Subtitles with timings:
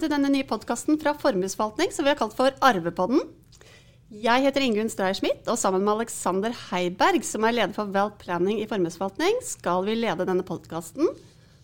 [0.00, 3.18] Velkommen til denne nye podkasten fra Formuesforvaltning som vi har kalt for Arvepodden.
[4.08, 8.62] Jeg heter Ingunn Streier-Schmidt, og sammen med Alexander Heiberg, som er leder for Wealth Planning
[8.62, 11.10] i formuesforvaltning, skal vi lede denne podkasten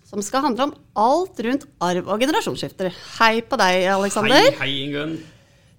[0.04, 2.92] som skal handle om alt rundt arv og generasjonsskifter.
[3.16, 4.50] Hei på deg, Alexander.
[4.50, 5.16] Hei, hei Ingunn.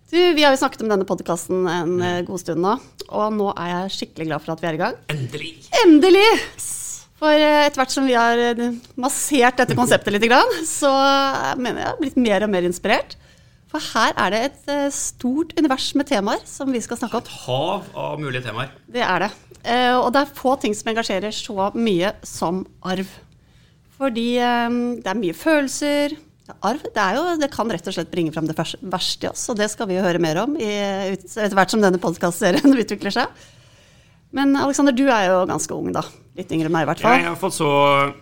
[0.10, 2.74] Du, Vi har jo snakket om denne podkasten en eh, god stund nå,
[3.12, 5.02] og nå er jeg skikkelig glad for at vi er i gang.
[5.14, 5.54] Endelig.
[5.86, 6.28] Endelig!
[7.18, 8.66] For eh, etter hvert som vi har eh,
[9.00, 10.28] massert dette konseptet litt,
[10.70, 10.92] så
[11.58, 13.16] mener jeg har blitt mer og mer inspirert.
[13.72, 17.26] For her er det et eh, stort univers med temaer som vi skal snakke om.
[17.26, 18.70] Et hav av mulige temaer.
[18.88, 19.32] Det er det.
[19.66, 23.10] Eh, Og det er få ting som engasjerer så mye som arv.
[23.98, 26.16] Fordi eh, det er mye følelser.
[26.64, 29.50] Arv det, er jo, det kan rett og slett bringe fram det verste i oss,
[29.52, 30.70] og det skal vi jo høre mer om i,
[31.12, 33.48] etter hvert som denne podkastserien utvikler seg.
[34.36, 36.04] Men Alexander, du er jo ganske ung, da.
[36.38, 37.16] Litt yngre enn meg, i hvert fall.
[37.18, 37.70] Jeg, har fått så,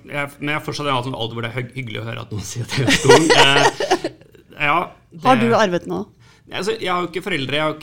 [0.06, 2.36] jeg, men jeg har fortsatt en sånn alder hvor det er hyggelig å høre at
[2.36, 3.26] noen sier at jeg er stor.
[4.56, 4.78] Eh, ja,
[5.12, 6.06] det, Har du arvet noe?
[6.46, 7.58] Altså, jeg har jo ikke foreldre.
[7.58, 7.76] Jeg har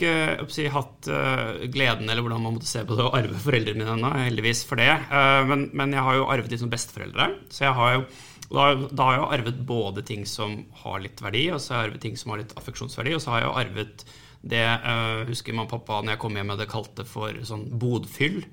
[0.45, 3.83] ikke si, hatt uh, gleden eller hvordan man måtte se på det å arve foreldrene
[3.83, 4.11] mine ennå.
[4.23, 4.93] Heldigvis for det.
[5.11, 7.27] Uh, men, men jeg har jo arvet litt som besteforeldre.
[7.51, 8.05] Så jeg har jo
[8.53, 11.91] da, da har jeg arvet både ting som har litt verdi, og så har jeg
[11.91, 14.05] arvet ting som har litt affeksjonsverdi, og så har jeg jo arvet
[14.43, 18.43] det uh, husker man pappa når jeg kom hjem med det kalte for sånn bodfyll.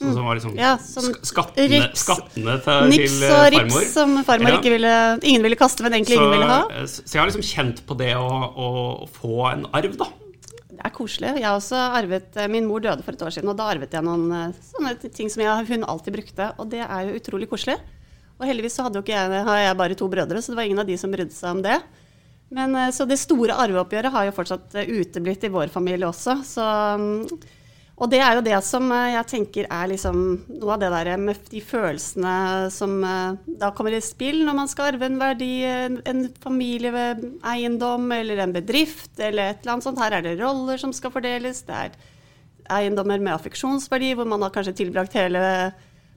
[0.00, 2.00] Sånn som var liksom Ja, som sk skattene, rips.
[2.02, 3.78] skattene til, Nips til og farmor.
[3.78, 4.56] rips som farmor Ja.
[4.58, 6.64] ikke ville, ingen ville kaste, men egentlig Så, ingen ville ha.
[6.80, 8.68] eh, så jeg har liksom kjent på det å, å,
[9.04, 10.08] å få en arv, da.
[10.74, 11.30] Det er koselig.
[11.38, 13.94] Jeg har også arvet, eh, Min mor døde for et år siden, og da arvet
[13.94, 16.50] jeg noen sånne ting som jeg, hun alltid brukte.
[16.58, 17.78] Og det er jo utrolig koselig.
[18.40, 20.64] Og heldigvis så hadde jo ikke jeg, har jeg bare to brødre, så det var
[20.66, 21.78] ingen av de som brydde seg om det.
[22.54, 26.38] Men, eh, så det store arveoppgjøret har jo fortsatt eh, uteblitt i vår familie også.
[26.46, 26.64] Så,
[27.00, 27.50] mm,
[27.94, 30.20] og det er jo det som eh, jeg tenker er liksom
[30.60, 32.34] noe av det der med de følelsene
[32.74, 38.54] som da kommer i spill når man skal arve en verdi, en familieeiendom eller en
[38.54, 40.02] bedrift eller et eller annet sånt.
[40.02, 41.64] Her er det roller som skal fordeles.
[41.66, 41.96] Det er
[42.74, 45.42] eiendommer med affeksjonsverdi, hvor man har kanskje tilbrakt hele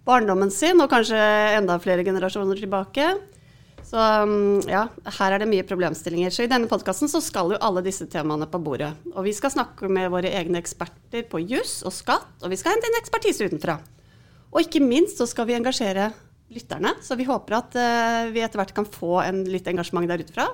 [0.07, 1.17] barndommen sin, og kanskje
[1.57, 3.09] enda flere generasjoner tilbake.
[3.87, 4.81] Så um, ja,
[5.19, 6.33] her er det mye problemstillinger.
[6.33, 8.91] Så i denne podkasten så skal jo alle disse temaene på bordet.
[9.13, 12.75] Og vi skal snakke med våre egne eksperter på juss og skatt, og vi skal
[12.75, 13.77] hente inn ekspertise utenfra.
[14.51, 16.09] Og ikke minst så skal vi engasjere
[16.51, 20.23] lytterne, så vi håper at uh, vi etter hvert kan få en litt engasjement der
[20.23, 20.49] ute fra.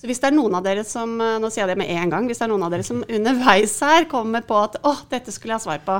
[0.00, 2.12] Så hvis det er noen av dere som eh, nå sier jeg det med en
[2.12, 5.28] gang, hvis det er noen av dere som underveis her kommer på at å, dette
[5.34, 5.96] skulle jeg ha svar på,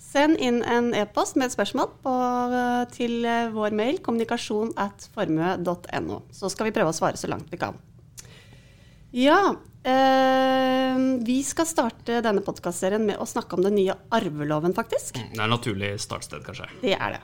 [0.00, 2.14] send inn en e-post med et spørsmål på,
[2.56, 6.22] eh, til eh, vår mail kommunikasjon at formue.no.
[6.34, 7.76] Så skal vi prøve å svare så langt vi kan.
[9.14, 15.18] Ja, eh, vi skal starte denne podkastserien med å snakke om den nye arveloven, faktisk.
[15.20, 16.70] Det er et naturlig startsted, kanskje.
[16.82, 17.22] Det er det.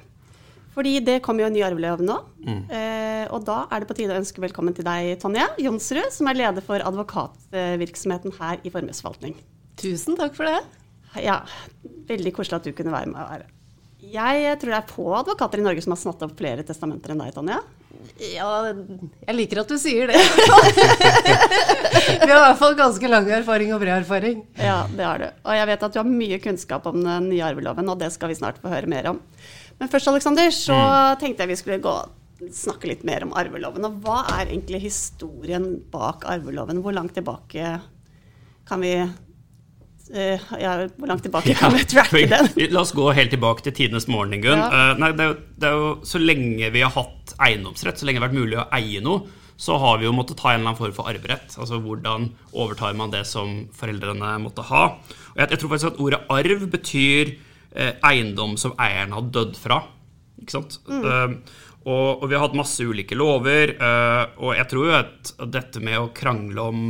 [0.77, 2.17] Fordi det kommer jo en ny arvelov nå.
[2.45, 6.29] Eh, og da er det på tide å ønske velkommen til deg, Tonje Jonsrud, som
[6.29, 9.39] er leder for advokatvirksomheten her i Formuesforvaltning.
[9.81, 10.61] Tusen takk for det.
[11.23, 11.41] Ja,
[12.09, 13.21] veldig koselig at du kunne være med.
[13.33, 13.47] Her.
[14.07, 17.23] Jeg tror det er få advokater i Norge som har snatta opp flere testamenter enn
[17.25, 17.59] deg, Tonje.
[18.21, 18.51] Ja,
[19.27, 20.21] jeg liker at du sier det.
[22.23, 24.45] Vi har i hvert fall ganske lang erfaring og bred erfaring.
[24.61, 25.27] Ja, det har du.
[25.43, 28.31] Og jeg vet at du har mye kunnskap om den nye arveloven, og det skal
[28.31, 29.21] vi snart få høre mer om.
[29.81, 30.79] Men først, Aleksander, så
[31.21, 31.97] tenkte jeg vi skulle gå
[32.53, 33.89] snakke litt mer om arveloven.
[33.89, 36.83] Og hva er egentlig historien bak arveloven?
[36.85, 37.79] Hvor langt tilbake
[38.69, 38.95] kan vi
[40.15, 42.49] eh, ja, hvor langt tilbake kan vi tracke den?
[42.73, 44.61] La oss gå helt tilbake til tidenes morgen, Ingunn.
[44.61, 44.93] Ja.
[44.93, 45.27] Uh, nei, det,
[45.59, 48.61] det er jo så lenge vi har hatt eiendomsrett, så lenge det har vært mulig
[48.61, 51.57] å eie noe, så har vi jo måttet ta en eller annen form for arverett.
[51.57, 54.85] Altså hvordan overtar man det som foreldrene måtte ha.
[55.33, 59.57] Og jeg, jeg tror faktisk at ordet arv betyr uh, eiendom som eieren har dødd
[59.59, 59.81] fra.
[60.37, 60.75] Ikke sant?
[60.85, 61.31] Eh,
[61.87, 63.71] og, og vi har hatt masse ulike lover,
[64.37, 66.83] og jeg tror jo at, at dette med å krangle om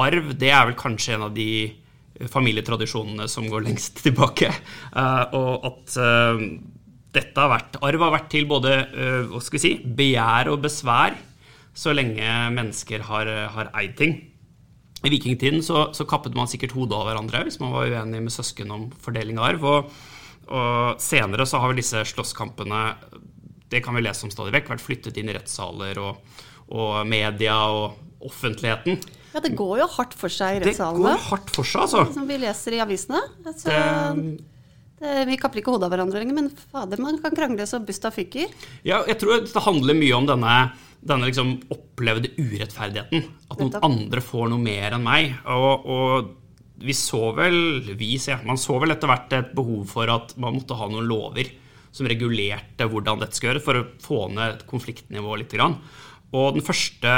[0.00, 1.50] arv, det er vel kanskje en av de
[2.26, 4.50] familietradisjonene som går lengst tilbake.
[4.50, 6.42] Eh, og at eh,
[7.18, 10.62] dette har vært Arv har vært til både eh, hva skal vi si, begjær og
[10.66, 11.16] besvær
[11.78, 12.26] så lenge
[12.56, 14.16] mennesker har, har eid ting.
[15.06, 18.34] I vikingtiden så, så kappet man sikkert hodet av hverandre hvis man var uenig med
[18.34, 19.68] søsken om fordeling av arv.
[19.70, 19.92] Og,
[20.50, 22.82] og senere så har vel disse slåsskampene
[23.68, 26.20] det kan vi lese om stadig vekk, vært flyttet inn i rettssaler og,
[26.72, 28.96] og media og offentligheten.
[29.38, 31.12] Ja, det går jo hardt for seg i rettssalene.
[31.14, 32.00] Det går hardt for seg, altså.
[32.16, 33.20] Som vi leser i avisene.
[33.46, 34.40] Altså, Det-
[34.98, 38.10] det, vi kapper ikke hodet av hverandre lenger, men fader, man kan krangle så busta
[38.10, 38.50] fyker.
[38.82, 40.72] Ja, jeg tror det handler mye om denne,
[41.06, 43.28] denne liksom opplevde urettferdigheten.
[43.48, 45.36] At noen andre får noe mer enn meg.
[45.46, 46.34] Og, og
[46.82, 50.58] vi så vel vi, ser, Man så vel etter hvert et behov for at man
[50.58, 51.46] måtte ha noen lover
[51.94, 55.54] som regulerte hvordan dette skal gjøres, for å få ned konfliktnivået litt.
[56.34, 57.14] Og den første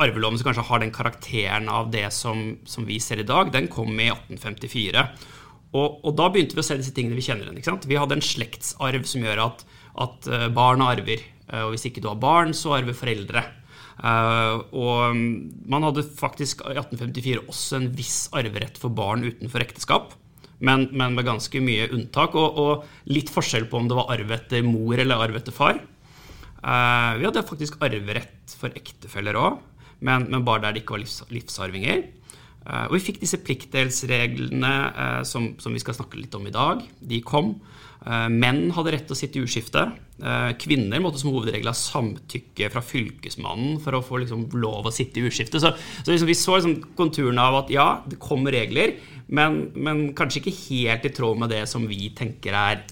[0.00, 3.68] arveloven som kanskje har den karakteren av det som, som vi ser i dag, den
[3.72, 5.06] kom i 1854.
[5.72, 7.80] Og, og, da begynte vi å se disse tingene vi kjenner igjen.
[7.88, 9.64] Vi hadde en slektsarv som gjør at,
[10.04, 11.24] at eh, barn arver.
[11.48, 13.44] Eh, og hvis ikke du har barn, så arver foreldre.
[14.02, 15.18] Uh, og
[15.68, 20.14] man hadde faktisk i 1854 også en viss arverett for barn utenfor ekteskap.
[20.64, 24.32] Men, men med ganske mye unntak, og, og, litt forskjell på om det var arv
[24.36, 25.80] etter mor eller arv etter far.
[26.62, 29.60] Uh, vi hadde faktisk arverett for ektefeller òg
[30.02, 32.04] men, men, bare der det ikke var livs, livsarvinger.
[32.62, 36.54] Uh, og vi fikk disse pliktdelsreglene uh, som, som, vi skal snakke litt om i
[36.54, 36.84] dag.
[37.00, 37.56] De kom.
[38.02, 39.90] Uh, menn hadde rett til å sitte i uskifte.
[40.62, 45.18] kvinner måtte som hovedregel ha samtykke fra fylkesmannen for å få liksom, lov å sitte
[45.18, 45.58] i uskifte.
[45.62, 48.94] Så, så liksom, vi så liksom, konturene av at ja, det kom regler,
[49.34, 52.84] men, men kanskje ikke helt i tråd med det som vi tenker er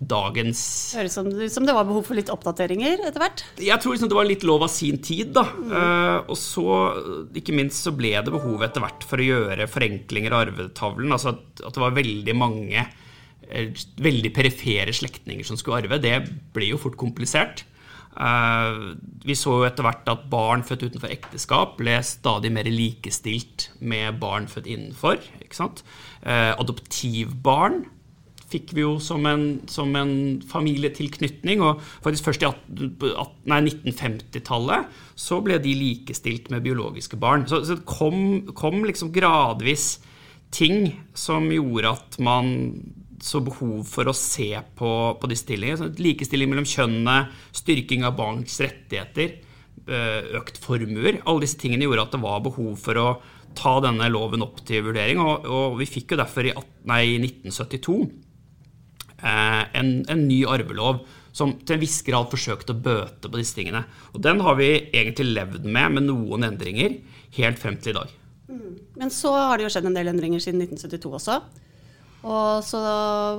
[0.00, 0.60] dagens
[0.96, 3.42] Høres som, som det var behov for litt oppdateringer etter hvert?
[3.60, 5.44] Jeg tror liksom det var litt lov av sin tid, da.
[5.52, 5.74] Mm.
[5.74, 6.66] Uh, og så,
[7.36, 11.12] ikke minst, så ble det behov etter hvert for å gjøre forenklinger av arvetavlen.
[11.12, 16.00] Altså at, at det var veldig mange uh, veldig perifere slektninger som skulle arve.
[16.00, 16.16] Det
[16.56, 17.66] ble jo fort komplisert.
[18.16, 23.68] Uh, vi så jo etter hvert at barn født utenfor ekteskap ble stadig mer likestilt
[23.84, 25.20] med barn født innenfor.
[25.44, 25.84] ikke sant?
[26.20, 27.78] adoptivbarn
[28.50, 31.62] fikk vi jo som en, som en familietilknytning.
[31.64, 32.50] Og faktisk først i
[33.50, 37.46] 1950-tallet så ble de likestilt med biologiske barn.
[37.50, 38.16] Så, så det kom,
[38.58, 39.98] kom, liksom gradvis
[40.54, 42.46] ting som gjorde at man
[43.20, 45.92] så behov for å se på, på disse stillingene.
[46.00, 49.36] Likestilling mellom kjønnene, styrking av barns rettigheter,
[49.84, 51.20] eh, økt formuer.
[51.26, 53.10] Alle disse tingene gjorde at det var behov for å
[53.58, 55.20] ta denne loven opp til vurdering.
[55.20, 56.56] Og, og vi fikk jo derfor i,
[56.88, 58.29] nei, 1972 Eh,
[59.22, 61.02] en, en, ny arvelov
[61.32, 63.84] som til en viss grad forsøkte å bøte på disse tingene.
[64.14, 66.96] Og den har vi egentlig levd med med noen endringer
[67.38, 68.14] helt frem til i dag.
[68.50, 68.78] Mm.
[68.98, 71.38] Men så har det jo skjedd en del endringer siden 1972 også.
[72.20, 72.80] Og så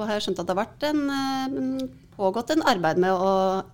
[0.01, 1.73] har jeg skjønt at det har vært en, en
[2.21, 3.31] pågått en arbeid med å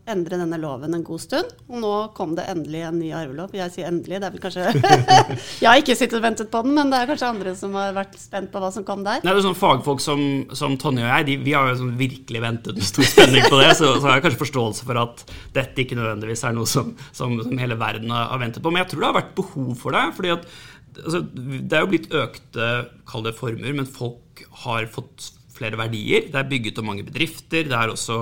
[0.08, 1.52] endre denne loven en god stund.
[1.68, 3.56] Og nå kom det endelig en ny arvelov.
[3.58, 4.66] Jeg sier endelig, det er vel kanskje
[5.64, 7.96] Jeg har ikke sittet og ventet på den, men det er kanskje andre som har
[7.98, 9.20] vært spent på hva som kom der.
[9.26, 10.24] Nei, det er sånn Fagfolk som,
[10.58, 13.60] som Tonje og jeg, de, vi har jo sånn virkelig ventet med stor spenning på
[13.62, 13.74] det.
[13.80, 15.26] Så, så har jeg kanskje forståelse for at
[15.58, 18.72] dette ikke nødvendigvis er noe som, som, som hele verden har ventet på.
[18.72, 20.06] Men jeg tror det har vært behov for det.
[20.18, 20.48] fordi at
[21.04, 22.70] altså, Det er jo blitt økte,
[23.10, 26.30] kall det formuer, men folk har fått flere verdier.
[26.32, 27.68] Det er bygget opp mange bedrifter.
[27.68, 28.22] Det er også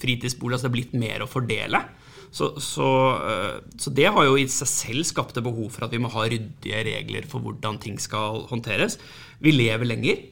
[0.00, 0.60] fritidsboliger.
[0.60, 1.82] Så det er blitt mer å fordele.
[2.34, 2.88] Så, så,
[3.22, 6.10] eh, så, det har jo i seg selv skapt et behov for at vi må
[6.10, 8.98] ha ryddige regler for hvordan ting skal håndteres.
[9.44, 10.24] Vi lever lenger.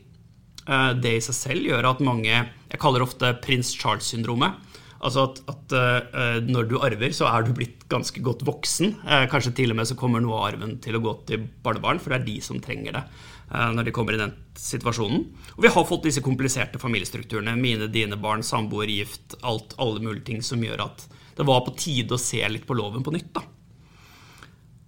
[0.67, 4.59] Eh, det i seg selv gjør at mange Jeg kaller det ofte prins Charles-syndromet.
[5.03, 8.93] Altså at, at uh, når du arver, så er du blitt ganske godt voksen.
[9.33, 12.15] Kanskje til og med så kommer noe av arven til å gå til barnebarn, for
[12.15, 13.03] det er de som trenger det.
[13.53, 15.27] Eh, når de kommer i den situasjonen.
[15.57, 17.53] Og vi har fått disse kompliserte familiestrukturene.
[17.61, 21.05] Mine, dine barn, samboer, gift, alt, alle mulige ting som gjør at
[21.37, 23.33] det var på tide å se litt på loven på nytt.
[23.37, 23.45] da.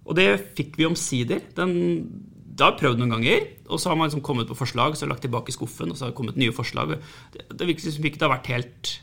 [0.05, 1.45] Og det fikk vi omsider.
[1.57, 1.75] Den,
[2.45, 5.05] det har jeg prøvd noen ganger, og så har man liksom kommet på forslag, så
[5.05, 6.97] har lagt tilbake i skuffen, og så har det kommet nye forslag.
[7.33, 8.93] Det, det virker som ikke det har vært helt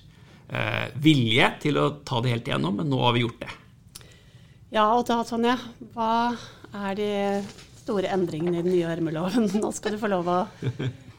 [0.48, 3.50] eh, vilje til å ta det helt igjennom, men nå har vi gjort det.
[4.72, 5.58] Ja, og da, Tonje,
[5.92, 6.12] hva
[6.86, 7.10] er de
[7.82, 9.44] store endringene i den nye armeloven.
[9.62, 10.38] Nå skal du få lov å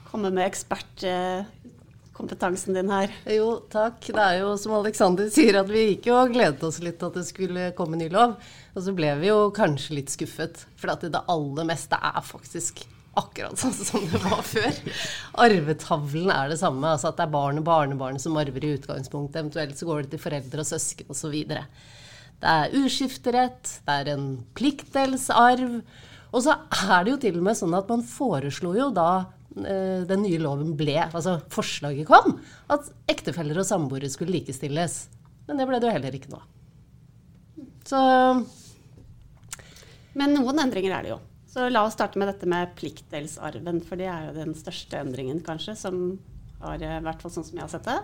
[0.09, 3.09] komme med ekspertkompetansen din her.
[3.35, 3.99] Jo, takk.
[4.07, 7.15] Det er jo som Aleksander sier, at vi gikk jo og gledet oss litt at
[7.19, 8.29] det skulle komme ny lov.
[8.73, 12.75] Og så ble vi jo kanskje litt skuffet, for at det aller meste er faktisk
[13.13, 14.73] akkurat sånn som det var før.
[15.43, 16.87] Arvetavlen er det samme.
[16.95, 19.39] altså At det er barn og barnebarn som arver i utgangspunktet.
[19.41, 21.35] Eventuelt så går det til foreldre og søsken osv.
[22.43, 24.25] Det er uskifterett, det er en
[24.57, 25.73] pliktdelsarv.
[26.33, 29.09] Og så er det jo til og med sånn at man foreslo jo da
[29.61, 32.39] eh, den nye loven ble Altså forslaget kom,
[32.73, 34.97] at ektefeller og samboere skulle likestilles.
[35.47, 36.41] Men det ble det jo heller ikke nå.
[37.85, 37.99] Så
[40.17, 41.21] Men noen endringer er det jo.
[41.53, 45.43] Så la oss starte med dette med pliktdelsarven, for det er jo den største endringen,
[45.45, 45.99] kanskje, som
[46.63, 47.99] har vært sånn som jeg har sett det.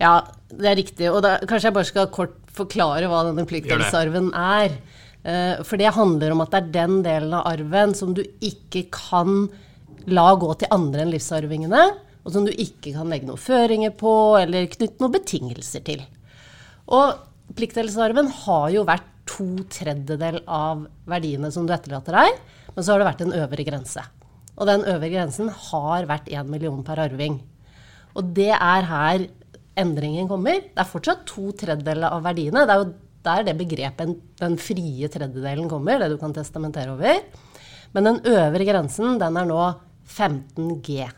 [0.00, 0.14] Ja,
[0.50, 1.10] det er riktig.
[1.12, 4.74] Og da, kanskje jeg bare skal kort forklare hva denne pliktdelsarven er.
[5.22, 8.86] Eh, for det handler om at det er den delen av arven som du ikke
[8.94, 9.48] kan
[10.08, 11.82] la gå til andre enn livsarvingene,
[12.24, 16.04] og som du ikke kan legge noen føringer på eller knytte noen betingelser til.
[16.90, 17.18] Og
[17.56, 22.40] pliktdelsarven har jo vært to tredjedel av verdiene som du etterlater deg,
[22.74, 24.04] men så har det vært en øvre grense.
[24.60, 27.38] Og den øvre grensen har vært 1 million per arving.
[28.18, 29.28] Og det er her
[29.78, 30.60] endringen kommer.
[30.64, 32.66] Det er fortsatt to tredjedeler av verdiene.
[32.66, 32.90] Det er jo
[33.26, 37.22] der det begrepet den frie tredjedelen kommer, det du kan testamentere over.
[37.94, 39.62] Men den øvre grensen, den er nå
[40.10, 41.08] 15 G.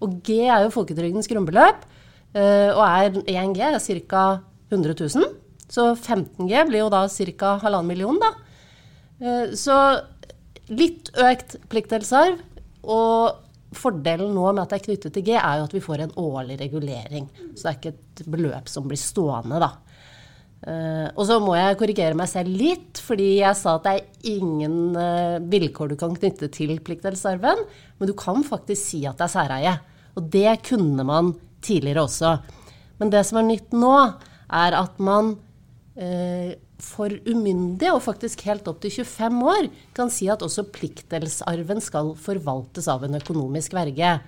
[0.00, 1.84] Og G er jo folketrygdens grunnbeløp,
[2.34, 4.24] eh, og er 1 G er ca.
[4.70, 5.34] 100 000.
[5.70, 7.58] Så 15 G blir jo da ca.
[7.62, 8.32] halvannen million, da.
[9.20, 9.76] Eh, så
[10.70, 12.40] litt økt pliktdelsarv.
[12.90, 16.06] Og fordelen nå med at det er knyttet til G, er jo at vi får
[16.06, 17.28] en årlig regulering.
[17.54, 19.74] Så det er ikke et beløp som blir stående, da.
[20.60, 24.32] Uh, og så må jeg korrigere meg selv litt, fordi jeg sa at det er
[24.36, 27.62] ingen uh, vilkår du kan knytte til pliktdelsarven,
[27.96, 29.76] men du kan faktisk si at det er særeie.
[30.20, 31.32] Og det kunne man
[31.64, 32.34] tidligere også.
[33.00, 33.94] Men det som er nytt nå,
[34.52, 35.32] er at man
[35.96, 41.80] uh, for umyndige, og faktisk helt opp til 25 år, kan si at også pliktdelsarven
[41.84, 44.18] skal forvaltes av en økonomisk verge.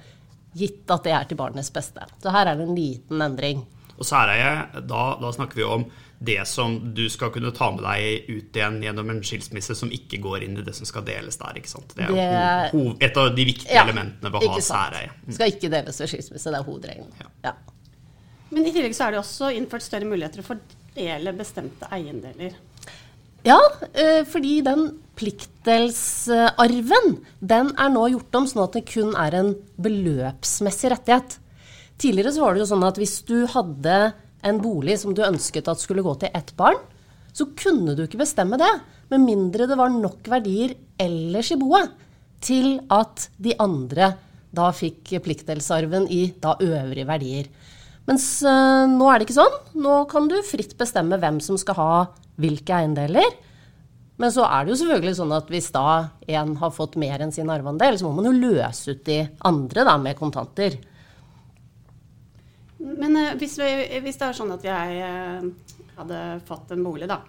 [0.57, 2.05] Gitt at det er til barnets beste.
[2.25, 3.65] Så her er det en liten endring.
[3.99, 5.87] Og særeie, da, da snakker vi om
[6.23, 10.21] det som du skal kunne ta med deg ut igjen gjennom en skilsmisse som ikke
[10.23, 11.59] går inn i det som skal deles der.
[11.59, 11.97] ikke sant?
[11.97, 15.11] Det er det, hoved, et av de viktige ja, elementene ved å ha særeie.
[15.25, 15.33] Mm.
[15.39, 17.13] Skal ikke deles ved skilsmisse, det er hovedregelen.
[17.23, 17.29] Ja.
[17.51, 17.55] Ja.
[18.53, 20.59] Men i tillegg så er det også innført større muligheter for å
[20.93, 22.53] fordele bestemte eiendeler.
[23.43, 23.59] Ja,
[23.95, 29.57] eh, fordi den pliktdelsarven den er nå gjort om sånn at det kun er en
[29.83, 31.39] beløpsmessig rettighet.
[31.99, 35.71] Tidligere så var det jo sånn at hvis du hadde en bolig som du ønsket
[35.71, 36.79] at skulle gå til ett barn,
[37.33, 38.71] så kunne du ikke bestemme det,
[39.13, 41.93] med mindre det var nok verdier ellers i boet
[42.43, 44.15] til at de andre
[44.53, 47.49] da fikk pliktdelsarven i da øvrige verdier.
[48.09, 49.57] Mens øh, nå er det ikke sånn.
[49.79, 51.93] Nå kan du fritt bestemme hvem som skal ha
[52.43, 53.39] hvilke eiendeler.
[54.21, 55.87] Men så er det jo selvfølgelig sånn at hvis da
[56.37, 59.87] en har fått mer enn sin arveandel, så må man jo løse ut de andre
[59.89, 60.77] da med kontanter.
[62.83, 63.71] Men uh, hvis, vi,
[64.03, 67.23] hvis, det er sånn at jeg uh, hadde fått en bolig, da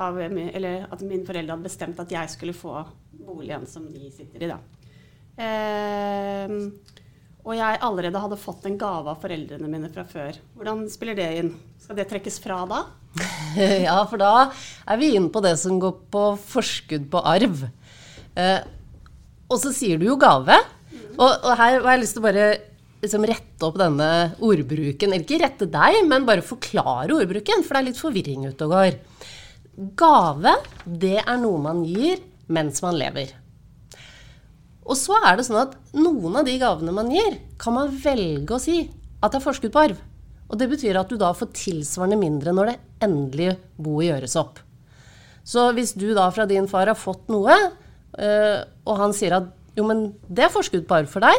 [0.00, 2.78] av, Eller at mine foreldre hadde bestemt at jeg skulle få
[3.20, 4.60] boligen som de sitter i, da.
[5.40, 6.70] Uh,
[7.40, 10.36] og jeg allerede hadde fått en gave av foreldrene mine fra før.
[10.56, 11.54] Hvordan spiller det inn?
[11.80, 12.82] Skal det trekkes fra da?
[13.86, 14.32] ja, for da
[14.84, 17.64] er vi inne på det som går på forskudd på arv.
[19.48, 20.58] og så sier du jo gave.
[21.16, 22.46] Og, og her har jeg lyst til å bare
[23.02, 24.10] liksom rette opp denne
[24.44, 25.12] ordbruken.
[25.12, 28.74] Eller ikke rette deg, men bare forklare ordbruken, for det er litt forvirring ute og
[28.76, 28.98] går.
[30.00, 33.32] Gave, det er noe man gir mens man lever.
[34.90, 38.56] Og så er det sånn at noen av de gavene man gir, kan man velge
[38.56, 38.82] å si
[39.20, 40.00] at det er forskudd på arv.
[40.50, 44.58] Og det betyr at du da får tilsvarende mindre når det endelige boet gjøres opp.
[45.46, 47.54] Så hvis du da fra din far har fått noe,
[48.18, 51.38] øh, og han sier at jo, men det er forskudd på arv for deg,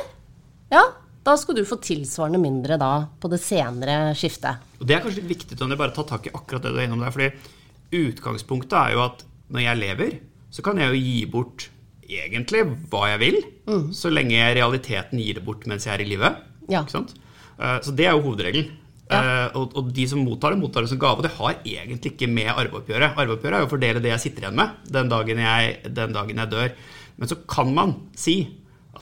[0.72, 0.86] ja,
[1.22, 4.64] da skal du få tilsvarende mindre da på det senere skiftet.
[4.80, 6.88] Og Det er kanskje litt viktig å bare ta tak i akkurat det du er
[6.88, 7.14] innom der.
[7.14, 7.32] fordi
[7.92, 11.70] utgangspunktet er jo at når jeg lever, så kan jeg jo gi bort
[12.12, 13.38] egentlig hva jeg vil,
[13.68, 13.90] mm.
[13.96, 16.32] så lenge jeg realiteten gir det bort mens jeg er i live.
[16.72, 16.84] Ja.
[16.84, 18.78] Eh, så det er jo hovedregelen.
[19.12, 19.20] Ja.
[19.52, 21.20] Uh, og, og, de som mottar det, mottar det som gave.
[21.20, 23.18] Og det har egentlig ikke med arveoppgjøret.
[23.20, 26.40] Arveoppgjøret er jo å fordele det jeg sitter igjen med den dagen jeg, den dagen
[26.40, 26.70] jeg dør.
[27.20, 28.38] Men så kan man si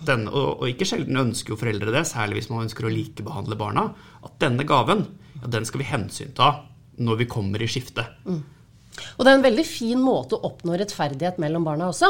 [0.08, 3.58] denne, og, og, ikke sjelden ønsker jo foreldre det, særlig hvis man ønsker å likebehandle
[3.60, 3.90] barna,
[4.26, 5.06] at denne gaven
[5.40, 6.54] ja, den skal vi hensynta
[7.00, 8.20] når vi kommer i skiftet.
[8.28, 8.42] Mm.
[9.16, 12.10] Og det er en veldig fin måte å oppnå rettferdighet mellom barna også.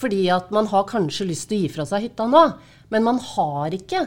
[0.00, 2.44] Fordi at man har kanskje lyst til å gi fra seg hytta nå,
[2.92, 4.06] men man har ikke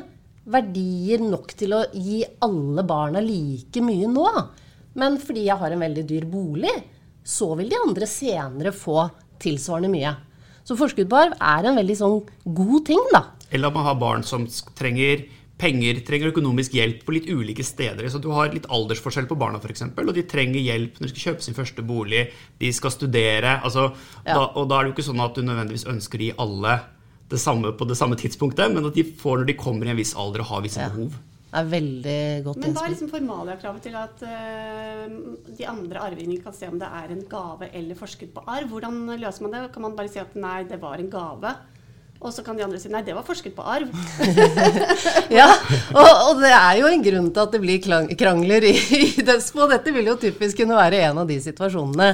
[0.50, 4.28] verdier nok til å gi alle barna like mye nå.
[5.00, 6.74] Men fordi jeg har en veldig dyr bolig,
[7.24, 9.06] så vil de andre senere få
[9.42, 10.14] tilsvarende mye.
[10.64, 12.20] Så forskudd på arv er en veldig sånn
[12.56, 13.26] god ting, da.
[13.52, 14.46] Eller at man har barn som
[14.78, 15.26] trenger
[15.60, 18.08] penger, trenger økonomisk hjelp på litt ulike steder.
[18.12, 21.28] Så du har litt aldersforskjell på barna, f.eks., og de trenger hjelp når de skal
[21.30, 22.26] kjøpe sin første bolig,
[22.60, 23.60] de skal studere.
[23.62, 23.92] Altså,
[24.24, 24.34] ja.
[24.34, 26.80] da, og da er det jo ikke sånn at du nødvendigvis ønsker å gi alle
[27.34, 30.00] det samme på det samme tidspunktet, men at de får når de kommer i en
[30.00, 30.90] viss alder og har visse ja.
[30.92, 31.16] behov.
[31.54, 35.12] Det er veldig godt Men hva er liksom formaliakravet til at uh,
[35.54, 38.72] de andre arvingene kan se om det er en gave eller forskudd på arv?
[38.72, 39.68] Hvordan løser man det?
[39.76, 41.54] Kan man bare si at nei, det var en gave?
[42.24, 43.94] Og så kan de andre si nei, det var forskudd på arv.
[45.40, 45.50] ja,
[45.92, 47.82] og, og, det er jo en grunn til at det blir
[48.18, 49.68] krangler i, i Despo.
[49.70, 52.14] Dette vil jo typisk kunne være en av de situasjonene.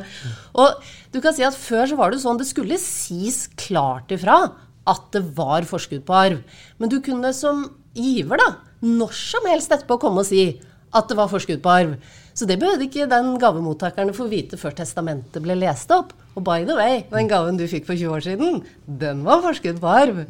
[0.59, 4.41] Og du kan si at før så var det sånn det skulle sies klart ifra
[4.89, 6.41] at det var forskudd på arv.
[6.81, 8.49] Men du kunne som giver, da,
[8.85, 10.43] når som helst etterpå komme og si
[10.95, 11.93] at det var forskudd på arv.
[12.33, 16.13] Så det behøvde ikke den gavemottakerne få vite før testamentet ble lest opp.
[16.37, 18.61] Og by the way, den gaven du fikk for 20 år siden,
[19.01, 20.23] den var forskudd på arv.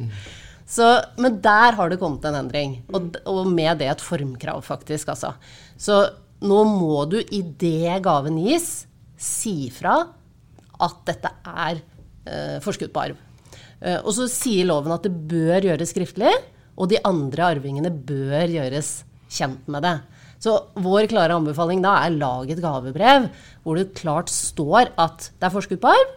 [0.70, 0.86] Så,
[1.18, 2.76] men der har det kommet en endring.
[2.92, 5.10] Og, og, med det et formkrav, faktisk.
[5.14, 5.32] Altså.
[5.78, 6.02] Så
[6.46, 8.84] nå må du idet gaven gis,
[9.20, 9.96] si fra
[10.80, 13.18] at dette er eh, forskudd på arv.
[13.80, 16.32] Eh, og så sier loven at det bør gjøres skriftlig,
[16.76, 19.00] og de andre arvingene bør gjøres
[19.30, 19.96] kjent med det.
[20.40, 23.28] Så vår klare anbefaling da er lag et gavebrev
[23.64, 26.14] hvor det klart står at det er forskudd på arv,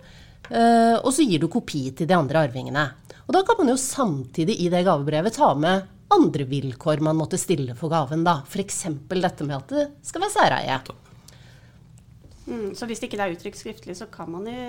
[0.50, 2.86] eh, og så gir du kopi til de andre arvingene.
[3.28, 7.40] Og da kan man jo samtidig i det gavebrevet ta med andre vilkår man måtte
[7.42, 8.42] stille for gaven, da.
[8.48, 8.84] F.eks.
[9.10, 10.80] dette med at det skal være særeie.
[12.46, 14.64] Mm, så hvis det ikke er uttrykt skriftlig, så kan man i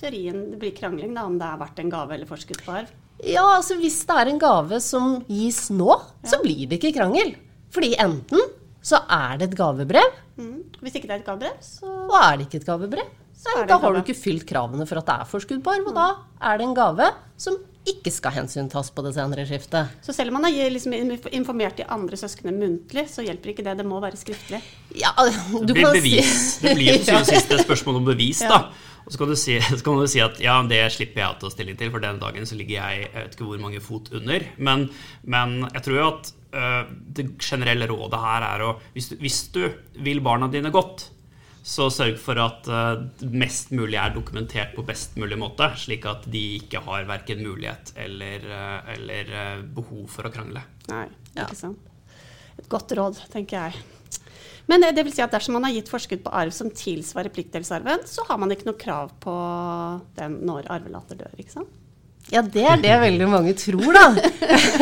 [0.00, 2.92] teorien det blir krangling da, om det er verdt en gave eller forskudd på arv?
[3.24, 6.30] Ja, altså hvis det er en gave som gis nå, ja.
[6.32, 7.34] så blir det ikke krangel.
[7.72, 8.42] Fordi enten
[8.86, 10.18] så er det et gavebrev.
[10.36, 10.58] Mm.
[10.82, 13.78] Hvis ikke det er et gavebrev, så Og er det ikke et gavebrev, så da
[13.80, 15.88] har du ikke fylt kravene for at det er forskudd på arv.
[15.90, 16.06] Og da
[16.50, 17.08] er det en gave
[17.40, 17.56] som
[17.86, 19.92] ikke skal hensyntas på det senere skiftet.
[20.02, 20.94] Så selv om man har liksom
[21.30, 23.76] informert de andre søsknene muntlig, så hjelper ikke det.
[23.78, 24.60] Det må være skriftlig.
[24.98, 25.12] Ja,
[25.52, 26.32] du det blir bevis.
[26.56, 26.66] Si.
[26.66, 28.56] det blir til syvende sist et spørsmål om bevis, ja.
[28.56, 28.94] da.
[29.06, 31.50] Og så kan, si, så kan, du si, at ja, det slipper jeg å ta
[31.52, 34.46] stilling til, for den dagen så ligger jeg jeg vet ikke hvor mange fot under.
[34.58, 34.88] Men,
[35.22, 39.42] men jeg tror jo at uh, det generelle rådet her er å hvis du, hvis
[39.54, 39.62] du
[40.02, 41.10] vil barna dine godt,
[41.66, 46.26] så sørg for at uh, mest mulig er dokumentert på best mulig måte, slik at
[46.30, 49.34] de ikke har verken mulighet eller, uh, eller
[49.74, 50.62] behov for å krangle.
[50.90, 51.60] Nei, ikke ja.
[51.66, 51.92] sant.
[52.56, 53.95] Et godt råd, tenker jeg.
[54.66, 58.06] Men det vil si at dersom man har gitt forskudd på arv som tilsvarer pliktdelsarven,
[58.10, 59.34] så har man ikke noe krav på
[60.18, 61.74] den når arvelater dør, ikke sant?
[62.32, 64.08] Ja, det er det veldig mange tror, da.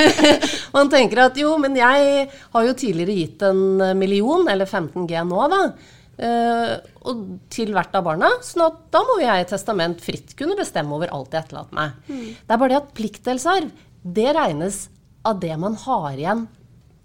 [0.76, 3.60] man tenker at jo, men jeg har jo tidligere gitt en
[4.00, 5.60] million, eller 15 G nå, da.
[6.14, 6.78] Uh,
[7.10, 8.30] og til hvert av barna.
[8.46, 11.96] sånn at da må jeg i testament fritt kunne bestemme over alt jeg etterlater meg.
[12.06, 12.26] Mm.
[12.38, 13.70] Det er bare det at pliktdelsarv,
[14.16, 14.80] det regnes
[15.26, 16.46] av det man har igjen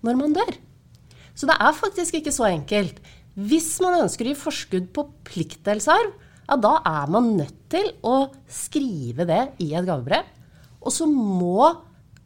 [0.05, 0.59] når man dør.
[1.39, 2.99] Så det er faktisk ikke så enkelt.
[3.39, 6.11] Hvis man ønsker å gi forskudd på pliktdelsarv,
[6.49, 10.27] ja, da er man nødt til å skrive det i et gavebrev.
[10.83, 11.69] Og så må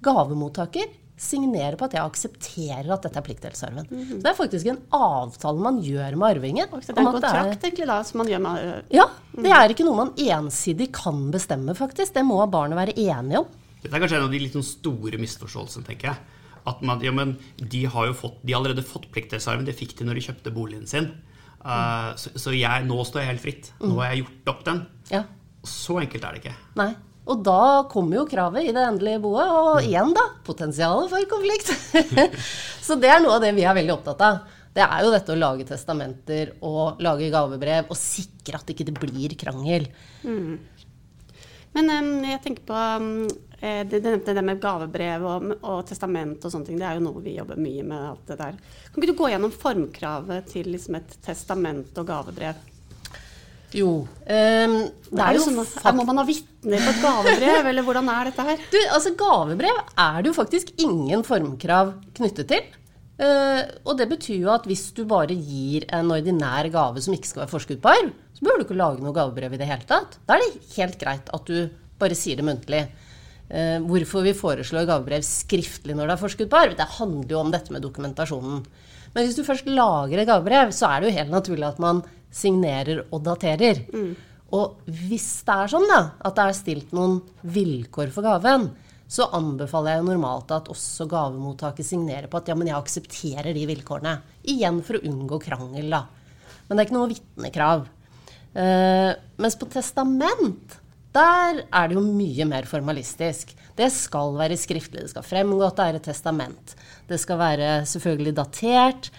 [0.04, 0.90] gavemottaker
[1.24, 3.88] signere på at jeg aksepterer at dette er pliktdelsarven.
[3.90, 4.10] Mm -hmm.
[4.10, 6.68] Så det er faktisk en avtale man gjør med arvingen.
[6.82, 8.84] Så det er en kontrakt egentlig da, som man gjør med arvingen?
[8.90, 9.06] Ja.
[9.36, 12.14] Det er ikke noe man ensidig kan bestemme, faktisk.
[12.14, 13.46] Det må barnet være enige om.
[13.82, 16.18] Dette er kanskje en av de litt sånn store misforståelsene, tenker jeg.
[16.70, 19.66] At man, ja, men de har jo fått, de har allerede fått pliktdelsarven.
[19.68, 21.12] Det fikk de når de kjøpte boligen sin.
[21.64, 23.72] Uh, så, så jeg, nå står jeg helt fritt.
[23.84, 24.84] Nå har jeg gjort opp den.
[25.12, 25.26] Ja.
[25.68, 26.56] Så enkelt er det ikke.
[26.80, 26.92] Nei.
[27.24, 29.86] Og da kommer jo kravet i det endelige boet, og mm.
[29.88, 31.72] igjen, da, potensialet for konflikt.
[32.88, 34.42] så det er noe av det vi er veldig opptatt av.
[34.74, 38.96] Det er jo dette å lage testamenter og lage gavebrev og sikre at det ikke
[38.98, 39.86] blir krangel.
[40.26, 40.58] Mm.
[41.78, 43.28] Men um, jeg tenker på um,
[43.64, 46.82] det, det, det med gavebrev og, og, testament og sånne ting.
[46.82, 48.10] Det er jo noe vi jobber mye med.
[48.10, 48.60] alt det der.
[48.90, 52.70] Kan ikke du gå gjennom formkravet til liksom et testament og gavebrev?
[53.74, 53.90] Jo.
[54.06, 54.76] Um,
[55.10, 58.30] det er jo sånn at, Må man ha vitner på et gavebrev, eller hvordan er
[58.30, 58.66] dette her?
[58.70, 62.68] Du, altså Gavebrev er det jo faktisk ingen formkrav knyttet til.
[63.14, 67.30] Uh, og det betyr jo at hvis du bare gir en ordinær gave som ikke
[67.30, 69.90] skal være forskudd på arv, så behøver du ikke lage noe gavebrev i det hele
[69.90, 70.20] tatt.
[70.28, 71.70] Da er det helt greit at du
[72.02, 72.86] bare sier det muntlig.
[73.54, 77.42] Uh, hvorfor vi foreslår gavebrev skriftlig når det er forskudd på arv, det handler jo
[77.44, 78.64] om dette med dokumentasjonen.
[79.14, 82.02] Men hvis du først lager et gavebrev, så er det jo helt naturlig at man
[82.34, 83.84] signerer og daterer.
[83.94, 84.16] Mm.
[84.54, 87.20] Og hvis det er sånn da, at det er stilt noen
[87.56, 88.72] vilkår for gaven,
[89.14, 93.66] så anbefaler jeg normalt at også gavemottaker signerer på at ja, men jeg aksepterer de
[93.70, 94.16] vilkårene.
[94.50, 96.06] Igjen for å unngå krangel, da.
[96.66, 97.84] Men det er ikke noe vitnekrav.
[98.54, 99.12] Uh,
[99.42, 100.78] mens på testament,
[101.14, 103.54] der er det jo mye mer formalistisk.
[103.78, 105.06] Det skal være skriftlig.
[105.06, 106.74] Det skal fremgå at det er et testament.
[107.10, 109.12] Det skal være selvfølgelig datert.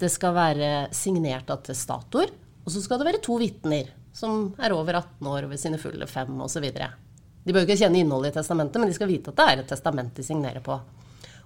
[0.00, 2.30] Det skal være signert av testator.
[2.64, 6.06] Og så skal det være to vitner som er over 18 år ved sine fulle
[6.10, 6.66] fem osv.
[6.70, 9.70] De bør ikke kjenne innholdet i testamentet, men de skal vite at det er et
[9.70, 10.76] testament de signerer på.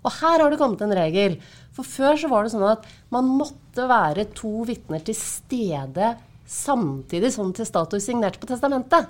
[0.04, 1.38] Og her har det kommet en regel.
[1.72, 6.12] For før så var det sånn at man måtte være to vitner til stede
[6.44, 9.08] samtidig som testator signerte på testamentet.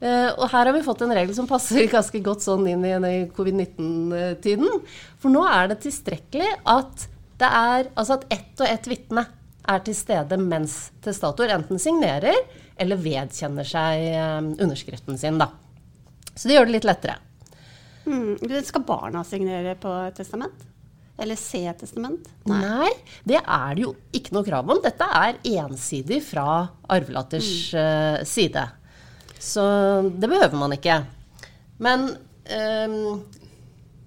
[0.00, 2.94] Uh, og her har vi fått en regel som passer ganske godt sånn inn i,
[2.96, 4.80] i covid-19-tiden.
[5.20, 7.08] For nå er det tilstrekkelig at
[7.40, 9.24] det er altså at ett og ett vitne
[9.70, 12.36] er til stede mens testator enten signerer
[12.80, 15.38] eller vedkjenner seg eh, underskriften sin.
[15.40, 15.50] Da.
[16.34, 17.18] Så det gjør det litt lettere.
[18.08, 20.66] Mm, skal barna signere på testament?
[21.20, 22.30] Eller se testament?
[22.48, 22.60] Nei.
[22.64, 22.90] Nei.
[23.28, 24.80] det er det jo ikke noe krav om.
[24.80, 26.46] Dette er ensidig fra
[26.88, 27.80] arvelaters mm.
[27.80, 28.64] uh, side.
[29.40, 29.64] Så
[30.20, 31.00] det behøver man ikke.
[31.80, 33.24] Men um,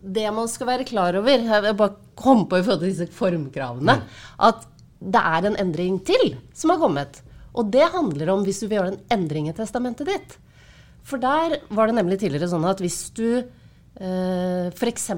[0.03, 3.97] det man skal være klar over Jeg bare kom på i forhold til disse formkravene.
[3.97, 4.07] Mm.
[4.49, 4.67] At
[5.03, 7.19] det er en endring til som har kommet.
[7.53, 10.37] Og det handler om hvis du vil gjøre en endring i testamentet ditt.
[11.03, 15.09] For der var det nemlig tidligere sånn at hvis du eh, f.eks.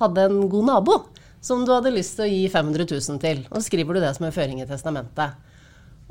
[0.00, 0.98] hadde en god nabo
[1.44, 4.12] som du hadde lyst til å gi 500 000 til, og så skriver du det
[4.16, 5.34] som en føring i testamentet,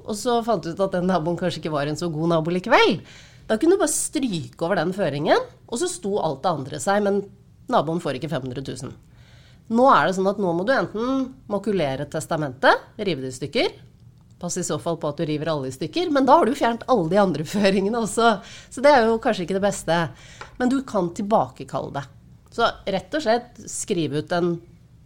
[0.04, 2.54] og så fant du ut at den naboen kanskje ikke var en så god nabo
[2.54, 3.00] likevel,
[3.54, 7.06] da kunne du bare stryke over den føringen, og så sto alt det andre seg,
[7.06, 7.22] men
[7.70, 8.94] naboen får ikke 500 000.
[9.74, 13.76] Nå er det sånn at nå må du enten makulere testamentet, rive det i stykker,
[14.44, 16.10] Pass i så fall på at du river alle i stykker.
[16.12, 18.34] Men da har du fjernet alle de andre føringene også.
[18.68, 20.00] Så det er jo kanskje ikke det beste.
[20.58, 22.04] Men du kan tilbakekalle det.
[22.52, 24.58] Så rett og slett skrive ut en,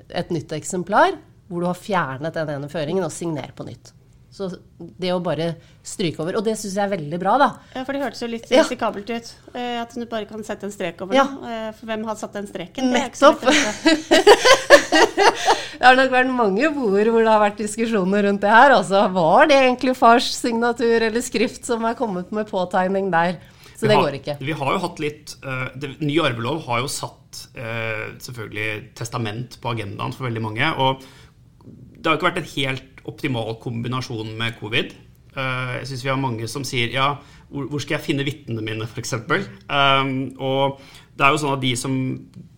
[0.09, 3.93] et nytt eksemplar hvor du har fjernet den ene føringen, og signer på nytt.
[4.37, 5.55] Så det å bare
[5.87, 7.47] stryke over Og det syns jeg er veldig bra, da.
[7.73, 8.61] Ja, for det hørtes jo litt ja.
[8.61, 9.31] ut.
[9.57, 11.25] Eh, at du bare kan sette en strek over ja.
[11.25, 11.49] noe.
[11.49, 12.91] Eh, for hvem har satt den streken?
[12.93, 13.41] Nettopp.
[15.79, 18.75] det har nok vært mange bord hvor det har vært diskusjoner rundt det her.
[18.77, 23.39] Altså, var det egentlig fars signatur eller skrift som er kommet med påtegning der?
[23.77, 24.35] Så vi det har, går ikke.
[24.41, 29.59] Vi har jo hatt litt uh, det, Ny arvelov har jo satt uh, selvfølgelig testament
[29.61, 30.69] på agendaen for veldig mange.
[30.81, 31.05] Og
[31.97, 34.93] det har jo ikke vært en helt optimal kombinasjon med covid.
[35.37, 37.11] Uh, jeg syns vi har mange som sier ja,
[37.51, 39.13] hvor, skal jeg finne vitnene mine, f.eks.
[39.21, 40.79] Um, og
[41.17, 41.97] det er jo sånn at de som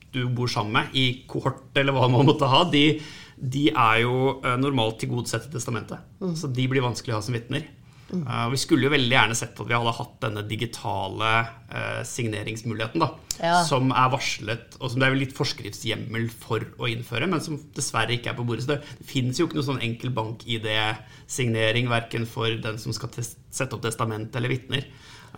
[0.10, 3.00] du bor sammen med, i kohort eller hva man måtte ha, de,
[3.38, 6.02] de er jo uh, normalt tilgodesett i testamentet.
[6.24, 6.34] Mm.
[6.40, 7.68] Så de blir vanskelig å ha som vitner.
[8.10, 8.24] Mm.
[8.26, 11.34] Uh, vi skulle jo veldig gjerne sett at vi hadde hatt denne digitale
[11.70, 13.60] uh, signeringsmuligheten, da, ja.
[13.68, 18.18] som er varslet, og som det er litt forskriftshjemmel for å innføre, men som dessverre
[18.18, 18.66] ikke er på bordet.
[18.66, 23.14] Så det, det finnes jo ikke noe sånn enkel bank-ID-signering verken for den som skal
[23.22, 24.90] sette opp testament eller vitner.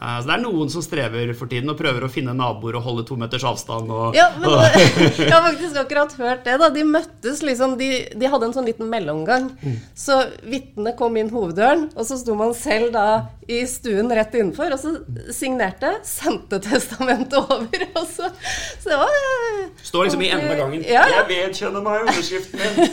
[0.02, 2.86] Eh, så det er noen som strever for tiden og prøver å finne naboer og
[2.88, 3.92] holde to meters avstand.
[3.92, 4.56] Og, ja, men
[5.20, 6.56] Jeg har faktisk akkurat hørt det.
[6.62, 6.70] da.
[6.74, 9.52] De møttes liksom, de, de hadde en sånn liten mellomgang.
[9.62, 9.78] Mm.
[9.98, 13.06] Så vitnet kom inn hoveddøren, og så sto man selv da
[13.52, 14.96] i stuen rett innenfor, og så
[15.36, 17.88] signerte, sendte testamentet over.
[17.92, 18.32] Og så,
[18.82, 19.16] så det var
[19.84, 20.84] Står liksom i enden av gangen.
[20.88, 21.06] Ja.
[21.12, 22.90] 'Jeg vedkjenner meg underskriften min'.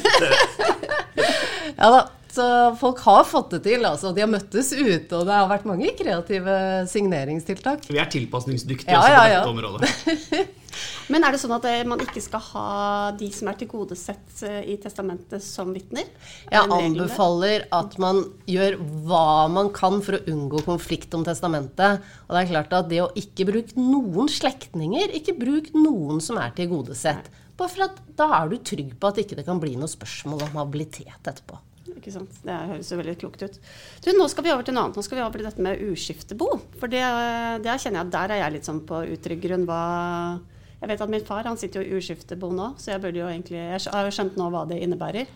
[1.80, 2.06] ja da.
[2.38, 2.44] Så
[2.78, 3.82] folk har fått det til.
[3.88, 4.12] altså.
[4.14, 6.54] De har møttes ute, og det har vært mange kreative
[6.90, 7.88] signeringstiltak.
[7.90, 10.54] Vi er tilpasningsdyktige ja, også på dette området.
[11.12, 12.66] Men er det sånn at eh, man ikke skal ha
[13.18, 16.06] de som er tilgodesett eh, i testamentet, som vitner?
[16.52, 18.76] Jeg anbefaler at man gjør
[19.08, 22.04] hva man kan for å unngå konflikt om testamentet.
[22.28, 26.38] Og det er klart at det å ikke bruke noen slektninger, ikke bruk noen som
[26.38, 27.32] er tilgodesett.
[27.58, 30.46] Bare for at da er du trygg på at ikke det kan bli noe spørsmål
[30.46, 31.58] om habilitet etterpå.
[31.96, 32.40] Ikke sant?
[32.44, 33.58] Det høres jo veldig klokt ut.
[34.04, 34.98] Du, nå skal vi over til noe annet.
[34.98, 36.50] Nå skal vi over til dette med uskiftebo.
[36.80, 37.02] For det,
[37.64, 39.66] det kjenner jeg at der er jeg litt sånn på utrygg grunn.
[39.68, 39.82] Hva
[40.78, 43.26] Jeg vet at min far han sitter jo i uskiftebo nå, så jeg burde jo
[43.26, 45.26] egentlig Jeg har jo skjønt nå hva det innebærer.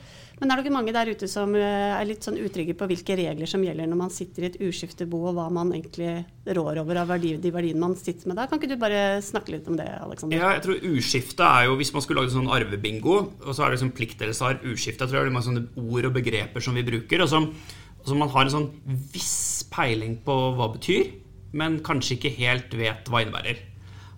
[0.42, 3.14] Men er det ikke mange der ute som eh, er litt sånn utrygge på hvilke
[3.18, 6.16] regler som gjelder når man sitter i et uskiftebo, og hva man egentlig
[6.58, 8.48] rår over av verdi, de verdiene man sitter med da?
[8.50, 10.38] Kan ikke du bare snakke litt om det, Alexander?
[10.38, 13.70] Ja, jeg tror uskifte er jo, Hvis man skulle lage sånn arvebingo, og så er
[13.70, 16.86] det liksom plikt uskifte Jeg tror det er mange sånne ord og begreper som vi
[16.90, 17.50] bruker, og som,
[18.02, 18.70] som man har en sånn
[19.14, 21.14] viss peiling på hva betyr,
[21.54, 23.62] men kanskje ikke helt vet hva innebærer.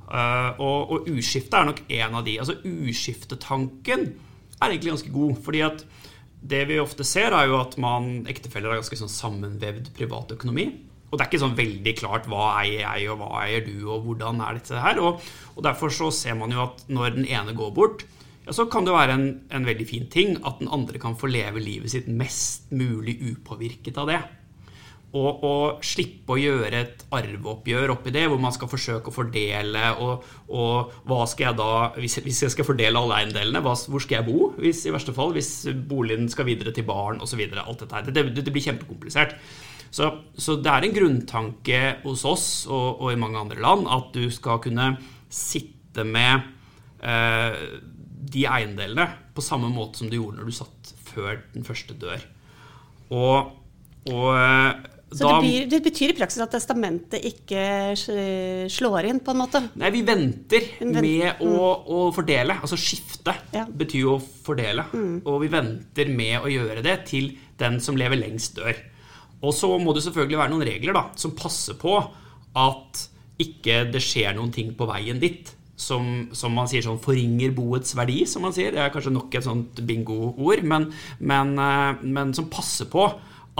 [0.04, 2.38] Uh, og, og uskifte er nok en av de.
[2.42, 4.08] Altså Uskiftetanken
[4.60, 5.36] er egentlig ganske god.
[5.44, 5.84] fordi at
[6.44, 10.66] det vi ofte ser, er jo at man ektefeller har ganske sånn sammenvevd privatøkonomi.
[11.08, 14.04] Og det er ikke sånn veldig klart hva eier jeg, og hva eier du, og
[14.04, 15.00] hvordan er dette her.
[15.00, 18.04] Og, og derfor så ser man jo at når den ene går bort,
[18.44, 21.30] ja, så kan det være en, en veldig fin ting at den andre kan få
[21.32, 24.20] leve livet sitt mest mulig upåvirket av det
[25.14, 29.92] og, og, slippe å gjøre et arveoppgjør oppi det, hvor man skal forsøke å fordele
[30.02, 34.18] og, og hva skal jeg da Hvis hvis jeg skal fordele alle eiendelene, hvor skal
[34.18, 34.50] jeg bo?
[34.58, 35.52] Hvis, I verste fall hvis
[35.86, 37.44] boligen skal videre til barn osv.
[37.46, 38.08] Alt dette her.
[38.08, 39.36] Det, det, det blir kjempekomplisert.
[39.94, 44.08] Så, så, det er en grunntanke hos oss og, og, i mange andre land at
[44.16, 44.96] du skal kunne
[45.30, 46.48] sitte med
[46.98, 47.60] eh,
[48.34, 52.26] de eiendelene på samme måte som du gjorde når du satt før den første dør.
[53.14, 53.54] Og,
[54.10, 57.94] og eh, så da, det, blir, det, betyr i praksis at testamentet ikke
[58.72, 59.60] slår inn, på en måte?
[59.78, 61.44] Nei, vi venter med mm.
[61.46, 62.58] å, å, fordele.
[62.58, 63.62] Altså skifte ja.
[63.68, 64.88] betyr jo å fordele.
[64.90, 65.16] Mm.
[65.22, 68.74] Og vi venter med å gjøre det til den som lever lengst, dør.
[69.44, 71.98] Og så må det selvfølgelig være noen regler da, som passer på
[72.58, 73.04] at
[73.42, 75.52] ikke det skjer noen ting på veien dit.
[75.74, 78.70] Som, som, man sier sånn forringer boets verdi, som man sier.
[78.74, 80.86] Det er kanskje nok et sånt bingo-ord, men,
[81.18, 83.08] men, eh, men som passer på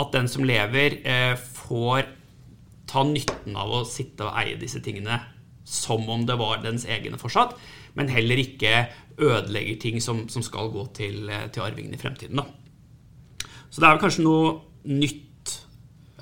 [0.01, 2.09] at den som lever, eh, får
[2.91, 5.21] ta nytten av å sitte og eie disse tingene
[5.65, 7.55] som om det var dens egne fortsatt,
[7.97, 12.43] men heller ikke ødelegger ting som, som skal gå til, eh, til arvingen i fremtiden.
[12.43, 13.47] Da.
[13.71, 14.59] Så det er kanskje noe
[14.91, 15.55] nytt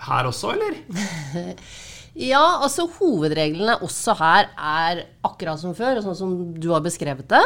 [0.08, 1.56] her også, eller?
[2.12, 7.40] Ja, altså hovedreglene også her er akkurat som før, sånn som du har beskrevet det.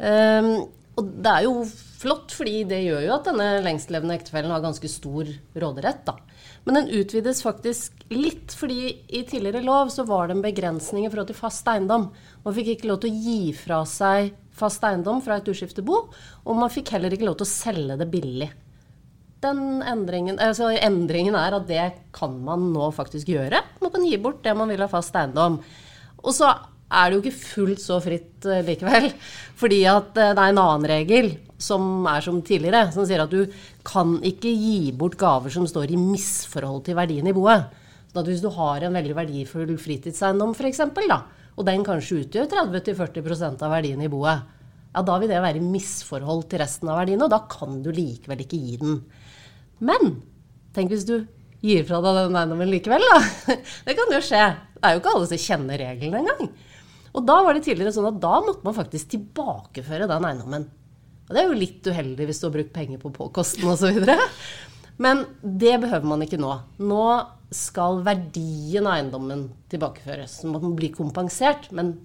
[0.00, 0.70] Um,
[1.00, 1.64] og det er jo
[2.00, 5.28] flott, fordi det gjør jo at denne lengstlevende ektefellen har ganske stor
[5.62, 6.16] råderett, da.
[6.64, 11.10] Men den utvides faktisk litt, fordi i tidligere lov så var det en begrensning i
[11.10, 12.10] forhold til fast eiendom.
[12.44, 16.02] Man fikk ikke lov til å gi fra seg fast eiendom fra et uskiftebo,
[16.44, 18.50] og man fikk heller ikke lov til å selge det billig.
[19.40, 23.62] Den endringen, altså endringen er at det kan man nå faktisk gjøre.
[23.80, 25.62] Man kan gi bort det man vil ha fast eiendom.
[26.20, 26.50] Og så
[26.90, 29.10] er det jo ikke fullt så fritt uh, likevel.
[29.60, 33.32] Fordi at uh, det er en annen regel som er som tidligere, som sier at
[33.32, 33.44] du
[33.86, 37.68] kan ikke gi bort gaver som står i misforhold til verdien i boet.
[38.10, 40.82] Så at hvis du har en veldig verdifull fritidseiendom f.eks.,
[41.58, 44.46] og den kanskje utgjør 30-40% av verdien i boet,
[44.90, 47.92] ja, da vil det være i misforhold til resten av verdiene, og da kan du
[47.94, 48.96] likevel ikke gi den.
[49.86, 50.16] Men
[50.74, 51.20] tenk hvis du
[51.62, 53.20] gir fra deg den eiendommen likevel, da.
[53.86, 54.42] Det kan jo skje.
[54.74, 56.50] Det er jo ikke alle som kjenner reglene engang.
[57.10, 60.68] Og da var det tidligere sånn at da måtte man faktisk tilbakeføre den eiendommen.
[61.26, 64.00] Og det er jo litt uheldig hvis du har brukt penger på påkosten osv.
[65.00, 66.52] Men det behøver man ikke nå.
[66.82, 67.04] Nå
[67.54, 70.40] skal verdien av eiendommen tilbakeføres.
[70.42, 71.70] Så man blir kompensert.
[71.74, 71.96] Men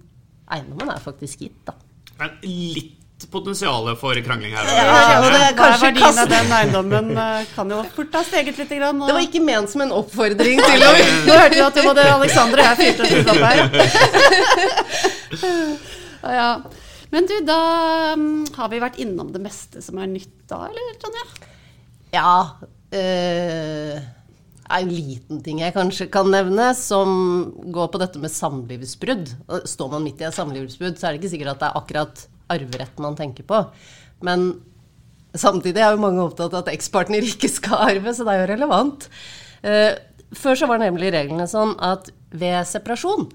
[0.50, 1.76] eiendommen er faktisk gitt, da.
[2.20, 4.67] Men litt potensial for krangling her.
[4.67, 8.23] Ja, ja, og det er kanskje verdien av den eiendommen eh, kan jo fort ha
[8.28, 8.73] steget litt.
[8.75, 9.08] Grann, og...
[9.08, 10.89] Det var ikke ment som en oppfordring til å
[11.30, 13.58] Nå hørte vi at både Alexander og jeg fyrte oss opp her.
[16.39, 16.49] ja.
[17.13, 17.60] Men du, da
[18.17, 21.23] um, har vi vært innom det meste som er nytt da, eller Tonje?
[22.12, 22.36] Ja.
[22.95, 23.95] Øh,
[24.75, 27.10] en liten ting jeg kanskje kan nevne, som
[27.71, 29.32] går på dette med samlivsbrudd.
[29.69, 32.25] Står man midt i et samlivsbrudd, så er det ikke sikkert at det er akkurat
[32.54, 33.62] arveretten man tenker på.
[34.26, 34.52] Men
[35.36, 38.52] samtidig er jo mange opptatt av at ekspartner ikke skal arve, så det er jo
[38.54, 39.10] relevant.
[39.66, 39.92] Eh,
[40.36, 43.30] før så var nemlig reglene sånn at ved separasjon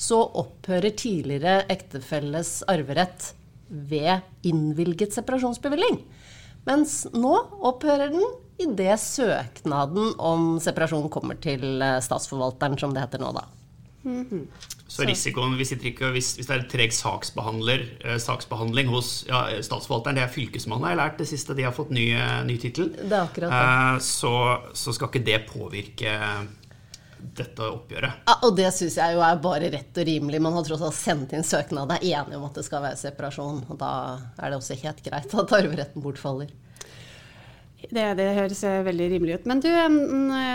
[0.00, 3.32] så opphører tidligere ektefelles arverett
[3.68, 6.00] ved innvilget separasjonsbevilling.
[6.66, 7.34] Mens nå
[7.66, 8.24] opphører den
[8.62, 13.46] idet søknaden om separasjon kommer til eh, statsforvalteren, som det heter nå, da.
[14.04, 14.46] Mm -hmm.
[14.86, 20.18] Så risikoen vi sitter ikke, hvis, hvis det er treg eh, saksbehandling hos ja, statsforvalteren,
[20.18, 22.92] det er Fylkesmannen, har jeg lært det siste de har fått ny, eh, ny tittel,
[23.10, 24.34] eh, så,
[24.72, 26.12] så, skal ikke det påvirke
[27.34, 28.20] dette oppgjøret.
[28.28, 30.42] Ja, og det syns jeg jo er bare rett og rimelig.
[30.44, 33.64] Man har tross alt sendt inn søknad, er enig om at det skal være separasjon.
[33.72, 33.90] Og da
[34.36, 36.52] er det også helt greit at arveretten bortfaller.
[37.84, 39.48] Det, det, høres veldig rimelig ut.
[39.48, 39.72] Men du,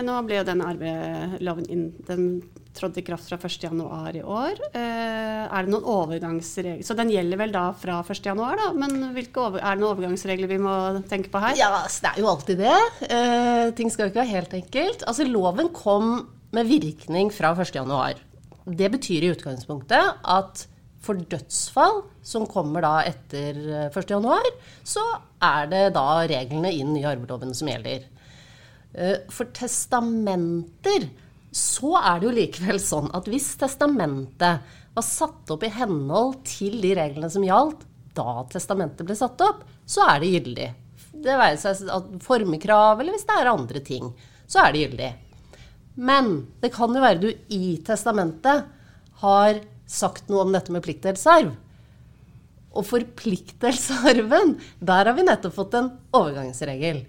[0.05, 2.29] nå ble jo den arveloven den
[2.77, 4.59] trådte i kraft fra 1.1 i år.
[4.77, 8.69] Eh, er det noen overgangsregler Så den gjelder vel da fra 1.1, da?
[8.77, 10.73] Men over, er det noen overgangsregler vi må
[11.09, 11.57] tenke på her?
[11.59, 12.79] Ja, det er jo alltid det.
[13.09, 15.05] Eh, ting skal jo ikke være helt enkelt.
[15.09, 18.21] Altså, loven kom med virkning fra 1.1.
[18.79, 20.67] Det betyr i utgangspunktet at
[20.99, 23.57] for dødsfall som kommer da etter
[23.89, 24.45] 1.1, januar,
[24.83, 25.03] så
[25.41, 28.05] er det da reglene i arveloven som gjelder.
[28.93, 31.07] Eh, for testamenter
[31.55, 36.77] så er det jo likevel sånn at hvis testamentet var satt opp i henhold til
[36.83, 37.85] de reglene som gjaldt
[38.17, 40.67] da testamentet ble satt opp, så er det gyldig.
[41.19, 41.89] Det være seg
[42.23, 44.11] formekrav eller hvis det er andre ting,
[44.49, 45.09] så er det gyldig.
[45.99, 46.29] Men
[46.61, 48.67] det kan jo være du i testamentet
[49.23, 51.51] har sagt noe om dette med pliktdelsarv.
[52.77, 57.01] Og for pliktdelsarven, der har vi nettopp fått en overgangsregel.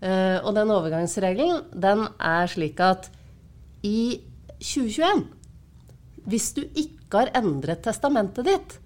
[0.00, 3.08] Uh, og den overgangsregelen, den er slik at
[3.86, 4.20] i
[4.60, 5.24] 2021,
[6.30, 8.78] hvis du ikke har endret testamentet ditt,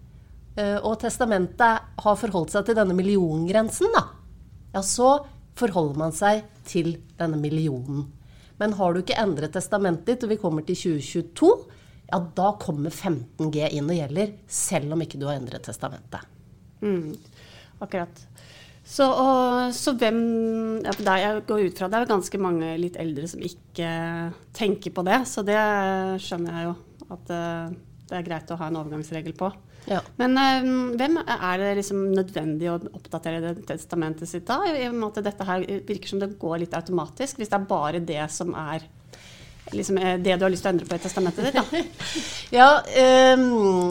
[0.59, 4.05] uh, og testamentet har forholdt seg til denne milliongrensen, da,
[4.77, 5.17] ja, så
[5.59, 8.07] forholder man seg til denne millionen.
[8.59, 11.51] Men har du ikke endret testamentet ditt, og vi kommer til 2022,
[12.11, 16.23] ja, da kommer 15G inn og gjelder, selv om ikke du har endret testamentet.
[16.85, 17.15] Mm,
[17.83, 18.23] akkurat.
[18.85, 20.19] Så, og, så hvem
[20.85, 23.89] ja, der Jeg går ut fra det er ganske mange litt eldre som ikke
[24.55, 25.61] tenker på det, så det
[26.23, 26.75] skjønner jeg jo
[27.15, 27.73] at uh,
[28.05, 29.49] det er greit å ha en overgangsregel på.
[29.89, 30.03] Ja.
[30.21, 30.69] Men uh,
[31.01, 34.61] hvem er det liksom nødvendig å oppdatere det testamentet sitt da?
[34.69, 37.73] I og med at dette her virker som det går litt automatisk, hvis det er
[37.73, 38.85] bare det som er
[39.73, 41.57] liksom, eh, det du har lyst til å endre på i testamentet ditt?
[41.57, 41.85] Da.
[42.59, 42.69] ja,
[43.39, 43.89] um,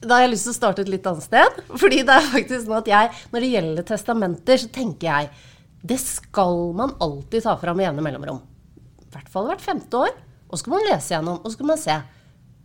[0.00, 1.62] da har jeg lyst til å starte et litt annet sted.
[1.68, 5.48] Fordi det er faktisk sånn at jeg, når det gjelder testamenter, så tenker jeg
[5.80, 8.40] det skal man alltid ta fram med ene mellomrom.
[9.00, 10.14] I hvert fall hvert femte år.
[10.50, 11.96] Og så skal man lese gjennom, og så skal man se.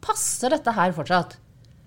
[0.05, 1.37] Passer dette her fortsatt?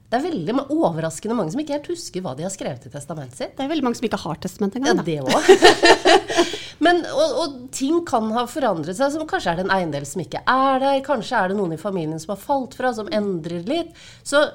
[0.08, 3.36] Det er veldig overraskende mange som ikke helt husker hva de har skrevet i testamentet
[3.36, 3.50] sitt.
[3.58, 5.02] Det er veldig mange som ikke har testament engang.
[5.02, 6.14] Ja, det òg.
[6.84, 9.12] Men, og, og, ting kan ha forandret seg.
[9.12, 11.02] som Kanskje er det en eiendel som ikke er der.
[11.04, 13.92] Kanskje er det noen i familien som har falt fra, som endrer litt.
[14.24, 14.46] Så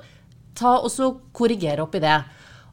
[0.57, 2.17] ta og så korrigere opp i det.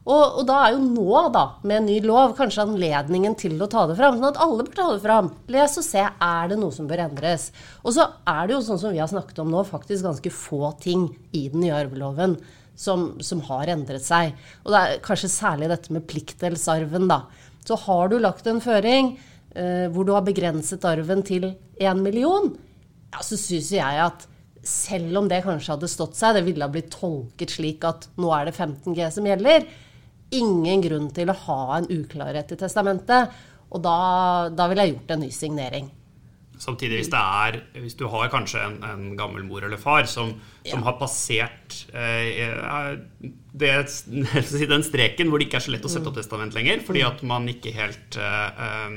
[0.01, 3.67] Og, og, da er jo nå, da, med en ny lov, kanskje anledningen til å
[3.69, 4.17] ta det fram.
[4.17, 5.29] Sånn at alle bør ta det fram.
[5.53, 6.01] Les og se.
[6.01, 7.51] Er det noe som bør endres?
[7.85, 10.73] Og så er det jo sånn som vi har snakket om nå, faktisk ganske få
[10.81, 11.05] ting
[11.37, 12.39] i den nye arveloven
[12.81, 14.33] som, som har endret seg.
[14.65, 17.23] Og det er kanskje særlig dette med pliktdelsarven, da.
[17.67, 19.13] Så har du lagt en føring
[19.53, 22.49] eh, hvor du har begrenset arven til én million,
[23.11, 24.25] ja, så syns jeg at
[24.63, 28.29] selv om det kanskje hadde stått seg, det ville ha blitt tolket slik at nå
[28.35, 29.65] er det 15 G som gjelder,
[30.37, 33.33] ingen grunn til å ha en uklarhet i testamentet.
[33.71, 33.97] Og da,
[34.51, 35.89] da ville jeg gjort en ny signering.
[36.61, 40.75] Samtidig, hvis, er, hvis du har kanskje en, en gammel mor eller far som, ja.
[40.75, 42.91] som har passert eh,
[43.57, 43.71] det,
[44.69, 47.23] den streken hvor det ikke er så lett å sette opp testament lenger, fordi at
[47.25, 48.93] man ikke helt eh,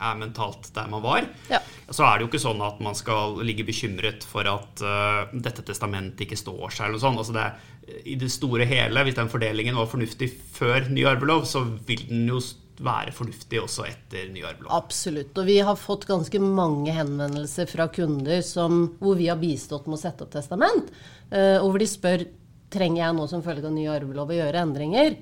[0.00, 1.60] er mentalt der man var, ja.
[1.88, 5.64] så er det jo ikke sånn at man skal ligge bekymret for at uh, dette
[5.66, 6.86] testamentet ikke står seg.
[6.86, 7.22] eller noe sånt.
[7.22, 11.64] Altså det, I det store hele, hvis den fordelingen var fornuftig før ny arvelov, så
[11.88, 12.40] vil den jo
[12.76, 14.72] være fornuftig også etter ny arvelov.
[14.76, 15.32] Absolutt.
[15.38, 19.96] Og vi har fått ganske mange henvendelser fra kunder som, hvor vi har bistått med
[19.96, 20.92] å sette opp testament.
[21.30, 22.26] Uh, og hvor de spør
[22.72, 25.18] trenger jeg nå som følge av ny arvelov å gjøre endringer.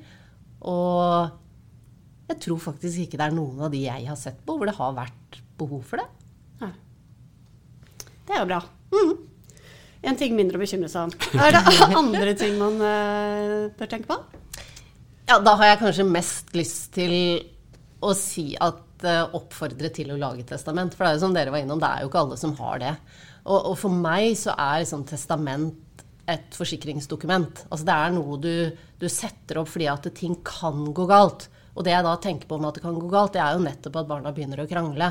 [0.65, 1.41] Og
[2.31, 4.77] jeg tror faktisk ikke det er noen av de jeg har sett på hvor det
[4.79, 6.07] har vært behov for det.
[6.63, 6.71] Ja.
[8.25, 8.61] Det er jo bra.
[8.95, 9.13] Mm.
[10.05, 11.13] En ting mindre å bekymre seg om.
[11.45, 11.63] Er det
[11.97, 14.19] andre ting man uh, bør tenke på?
[15.29, 17.15] Ja, da har jeg kanskje mest lyst til
[18.05, 20.97] å si at uh, oppfordre til å lage testament.
[20.97, 22.83] For det er jo som dere var innom, det er jo ikke alle som har
[22.83, 22.93] det.
[23.45, 27.67] Og, og for meg så er liksom testament et forsikringsdokument.
[27.69, 28.55] Altså det er noe du,
[29.01, 31.49] du, setter opp fordi at ting kan gå galt.
[31.75, 33.65] Og det jeg da tenker på med at det kan gå galt, det er jo
[33.65, 35.11] nettopp at barna begynner å krangle.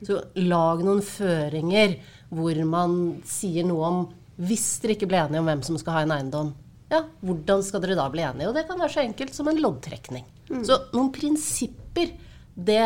[0.00, 1.98] Så lag noen føringer
[2.32, 2.96] hvor man
[3.28, 4.00] sier noe om
[4.40, 6.50] hvis dere ikke ble enige om hvem som skal ha en eiendom,
[6.90, 8.48] ja, hvordan skal dere da bli enige?
[8.48, 10.24] Og det kan være så enkelt som en loddtrekning.
[10.48, 10.62] Mm.
[10.66, 12.14] Så noen prinsipper,
[12.54, 12.80] det,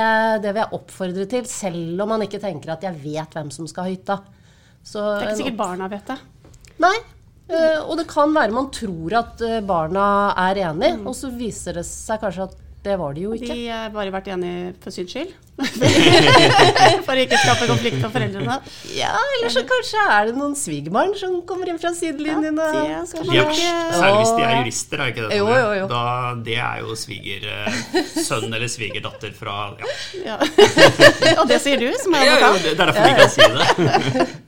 [0.45, 3.69] det, vil jeg oppfordre til, selv om man ikke tenker at jeg vet hvem som
[3.71, 4.19] skal ha hytta.
[4.85, 6.19] Så, det er ikke sikkert barna vet det.
[6.85, 6.97] Nei.
[7.45, 10.05] Uh, og det kan være man tror at uh, barna
[10.47, 11.09] er enig, mm.
[11.09, 13.55] og så viser det seg kanskje at det var de jo ikke.
[13.57, 15.31] De har bare vært enige for syns skyld.
[17.07, 18.57] for ikke skape konflikt for foreldrene.
[18.93, 22.61] Ja, eller så kanskje er det noen svigerbarn som kommer inn fra sidelinjen.
[22.61, 25.41] Ja, Særlig hvis de er jurister, er ikke det?
[25.41, 25.89] Jo, jo, jo.
[25.95, 26.05] Da,
[26.45, 29.59] det er jo svigersønn eller svigerdatter fra
[30.21, 30.37] Ja.
[31.41, 32.45] Og det sier du, som er advokat?
[32.45, 34.29] Ja, det er derfor vi kan si det.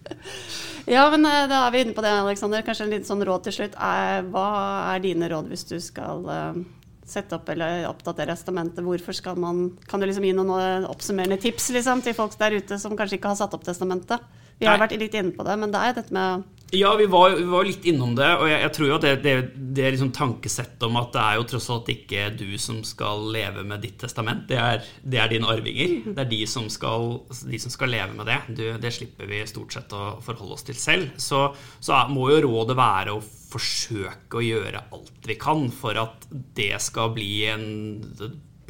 [0.86, 2.62] Ja, men eh, da er vi inne på det, Alexander.
[2.62, 3.72] Kanskje en liten sånn råd til slutt.
[3.74, 4.48] hva
[4.92, 6.60] er dine råd hvis du skal eh,
[7.06, 8.84] sette opp eller oppdatere testamentet.
[8.84, 12.58] Hvorfor skal man Kan du liksom gi noen eh, oppsummerende tips liksom, til folk der
[12.58, 14.22] ute som kanskje ikke har satt opp testamentet?
[14.58, 14.86] Vi har Nei.
[14.86, 17.64] vært litt inne på det, men det er dette med ja, vi var, vi var,
[17.64, 18.28] litt innom det.
[18.40, 19.34] Og jeg, jeg tror jo at det, det,
[19.76, 23.62] det liksom tankesettet om at det er jo tross alt ikke du som skal leve
[23.66, 24.46] med ditt testament.
[24.50, 25.94] Det er, det er dine arvinger.
[26.10, 28.40] Det er de som skal, de som skal leve med det.
[28.58, 31.14] Du, det slipper vi stort sett å forholde oss til selv.
[31.22, 31.46] Så,
[31.78, 36.26] så må jo rådet være å forsøke å gjøre alt vi kan for at
[36.58, 37.66] det skal bli en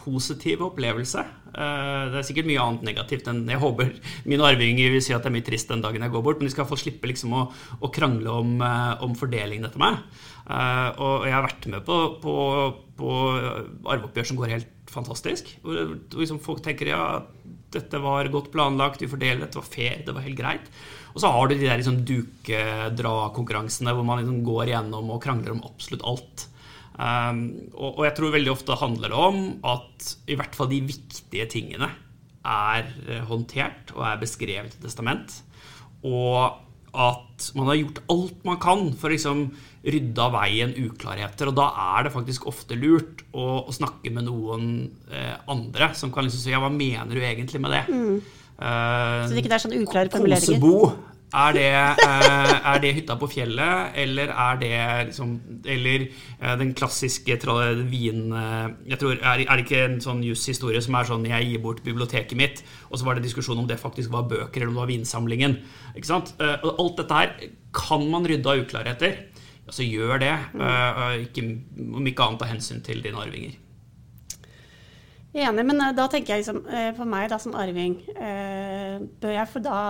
[0.06, 1.24] positiv opplevelse.
[1.50, 3.92] Eh, det er sikkert mye annet negativt enn jeg håper
[4.28, 6.48] mine arvinger vil si at det er mye trist den dagen jeg går bort, men
[6.48, 7.44] de skal få slippe liksom å,
[7.80, 10.00] å, krangle om, eh, om fordelingen etter meg.
[10.46, 12.34] Eh, og jeg har vært med på, på,
[13.00, 13.12] på
[13.90, 15.50] arveoppgjør som går helt fantastisk.
[15.64, 17.06] Hvor liksom folk tenker ja,
[17.74, 20.70] dette var godt planlagt, vi fordeler, dette var fair, det var helt greit.
[21.16, 25.56] Og så har du de der liksom dukedrakonkurransene hvor man liksom går gjennom og krangler
[25.56, 26.46] om absolutt alt.
[26.96, 27.40] Um,
[27.74, 31.44] og, og, jeg tror veldig ofte handler det om at i hvert fall de viktige
[31.52, 31.90] tingene
[32.46, 35.34] er eh, håndtert og er beskrevet i testament.
[36.06, 36.62] Og
[36.96, 39.42] at man har gjort alt man kan for å liksom
[39.86, 41.50] rydde av veien uklarheter.
[41.50, 41.66] Og da
[41.96, 44.70] er det faktisk ofte lurt å, å snakke med noen
[45.10, 47.84] eh, andre som kan liksom si ja, hva mener du egentlig med det?
[47.92, 48.16] Mm.
[48.56, 50.56] Uh, så det ikke er sånn uklare formuleringer?
[50.56, 51.15] Kosebo.
[51.34, 51.70] Er det,
[52.06, 54.76] uh, er det, hytta på fjellet, eller er det
[55.08, 55.32] liksom
[55.66, 56.06] Eller
[56.38, 57.38] uh, den klassiske
[57.90, 58.32] vin...
[58.86, 62.38] jeg tror, er, det ikke en sånn jushistorie som er sånn Jeg gir bort biblioteket
[62.38, 64.92] mitt, og så var det diskusjon om det faktisk var bøker, eller om det var
[64.94, 65.58] vinsamlingen.
[65.96, 66.34] Ikke sant?
[66.38, 67.34] alt dette her
[67.74, 69.18] kan man rydde av uklarheter.
[69.68, 70.34] Så gjør det,
[71.26, 71.42] ikke,
[71.90, 73.56] om ikke annet av hensyn til dine arvinger.
[75.36, 79.34] Enig, men eh, da tenker jeg liksom, eh, for meg da som arving eh, Bør
[79.34, 79.80] jeg for da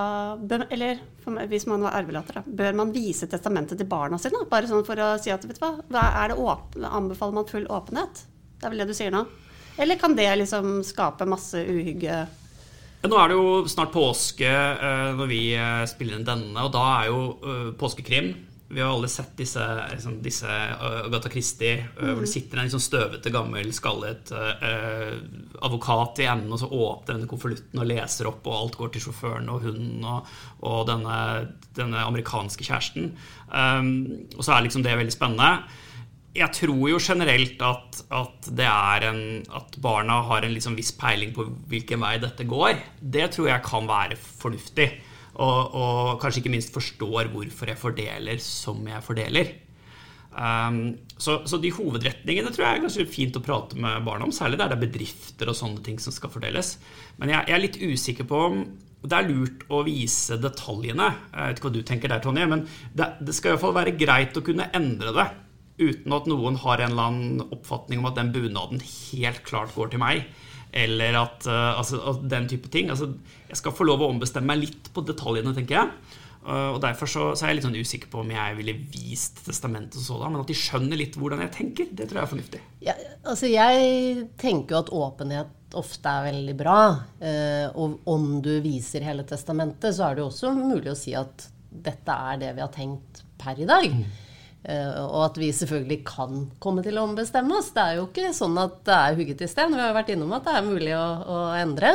[0.40, 0.98] bør, Eller
[1.30, 4.42] meg, hvis man var arvelater, da, bør man vise testamentet til barna sine?
[4.50, 7.68] Bare sånn for å si at vet du hva, er det åpen, anbefaler man full
[7.70, 8.24] åpenhet?
[8.56, 9.22] Det er vel det du sier nå?
[9.78, 12.24] Eller kan det liksom skape masse uhygge
[13.06, 14.50] Nå er det jo snart påske
[15.14, 15.40] når vi
[15.86, 18.32] spiller inn denne, og da er jo påskekrim.
[18.68, 19.62] Vi har alle sett disse,
[19.92, 22.08] liksom, disse Agatha Christie, mm.
[22.10, 24.32] hvor det sitter en liksom støvete, gammel, skallet
[25.62, 29.06] advokat i enden, og så åpner denne konvolutten og leser opp, og alt går til
[29.06, 30.34] sjåføren og hunden og,
[30.66, 31.18] og denne,
[31.78, 33.12] denne, amerikanske kjæresten.
[33.52, 33.92] Um,
[34.34, 35.52] og så er liksom det veldig spennende
[36.36, 38.48] jeg tror jo generelt at, at,
[39.08, 39.20] en,
[39.56, 42.80] at barna har en liksom viss peiling på hvilken vei dette går.
[43.00, 44.90] Det tror jeg kan være fornuftig.
[45.36, 49.52] Og, og kanskje ikke minst forstår hvorfor jeg fordeler som jeg fordeler.
[50.36, 54.34] Um, så, så, de hovedretningene tror jeg er ganske fint å prate med barna om,
[54.36, 56.74] særlig der det er bedrifter og sånne ting som skal fordeles.
[57.20, 58.60] Men jeg, jeg er litt usikker på om
[59.06, 61.08] det er lurt å vise detaljene.
[61.30, 62.64] Jeg vet ikke hva du tenker der, Tonje, men
[62.96, 65.26] det, det skal iallfall være greit å kunne endre det
[65.76, 69.92] uten at noen har en eller annen oppfatning om at den bunaden helt klart går
[69.92, 70.24] til meg.
[70.76, 72.92] Eller at, uh, altså, den type ting.
[72.92, 73.10] Altså,
[73.48, 76.14] jeg skal få lov å ombestemme meg litt på detaljene, tenker jeg.
[76.46, 79.40] Uh, og Derfor så, så, er jeg litt sånn usikker på om jeg ville vist
[79.48, 80.34] testamentet og sådan.
[80.34, 82.62] Men at de skjønner litt hvordan jeg tenker, det tror jeg er fornuftig.
[82.86, 82.94] Ja,
[83.26, 86.78] altså Jeg tenker jo at åpenhet ofte er veldig bra.
[87.18, 91.16] Uh, og om du viser hele testamentet, så er det jo også mulig å si
[91.18, 93.90] at dette er det vi har tenkt per i dag.
[93.90, 94.25] Mm.
[94.66, 97.70] Eh, og at vi selvfølgelig kan komme til å ombestemme oss.
[97.74, 99.76] Det er jo ikke sånn at det er hugget i sten.
[99.76, 101.92] Vi har jo vært innom at det er mulig å, å endre.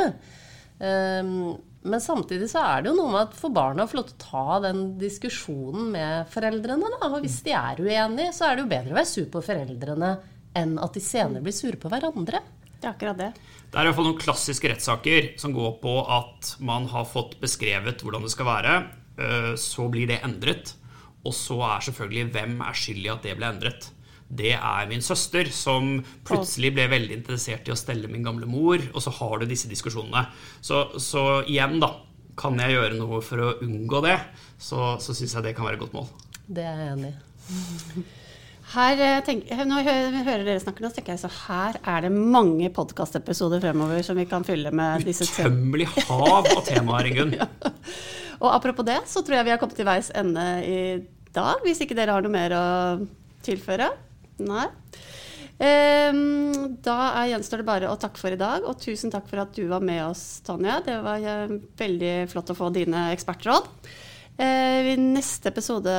[0.80, 1.52] Um,
[1.82, 4.16] men samtidig så er det jo noe med at for barna å få lov til
[4.16, 6.92] å ta den diskusjonen med foreldrene.
[6.94, 7.10] Da.
[7.10, 10.12] Og hvis de er uenige, så er det jo bedre å være sur på foreldrene
[10.58, 12.40] enn at de senere blir sure på hverandre.
[12.78, 13.32] Det er akkurat det.
[13.72, 18.24] Det er iallfall noen klassiske rettssaker som går på at man har fått beskrevet hvordan
[18.26, 18.78] det skal være.
[19.18, 20.74] Eh, så blir det endret.
[21.28, 23.90] Og så er selvfølgelig hvem er skyld i at det ble endret.
[24.32, 28.80] Det er min søster, som plutselig ble veldig interessert i å stelle min gamle mor.
[28.94, 30.24] Og så har du disse diskusjonene.
[30.64, 31.94] Så, så igjen, da.
[32.32, 34.16] Kan jeg gjøre noe for å unngå det,
[34.56, 36.06] så, så syns jeg det kan være et godt mål.
[36.48, 38.04] Det er jeg enig i.
[38.72, 42.06] Her, eh, tenk, når jeg hører dere snakke nå, så tenker jeg så her er
[42.06, 47.36] det mange podkastepisoder fremover som vi kan fylle med disse Utømmelig hav av temaer, Ingunn.
[47.40, 47.50] ja.
[48.42, 50.78] Og apropos det, så tror jeg vi har kommet til veis ende i
[51.34, 51.62] dag.
[51.62, 52.64] Hvis ikke dere har noe mer å
[53.46, 53.92] tilføre?
[54.42, 54.66] Nei.
[55.62, 59.52] Um, da gjenstår det bare å takke for i dag, og tusen takk for at
[59.54, 60.80] du var med oss, Tonje.
[60.88, 63.68] Det var uh, veldig flott å få dine ekspertråd.
[64.40, 65.92] Uh, I neste episode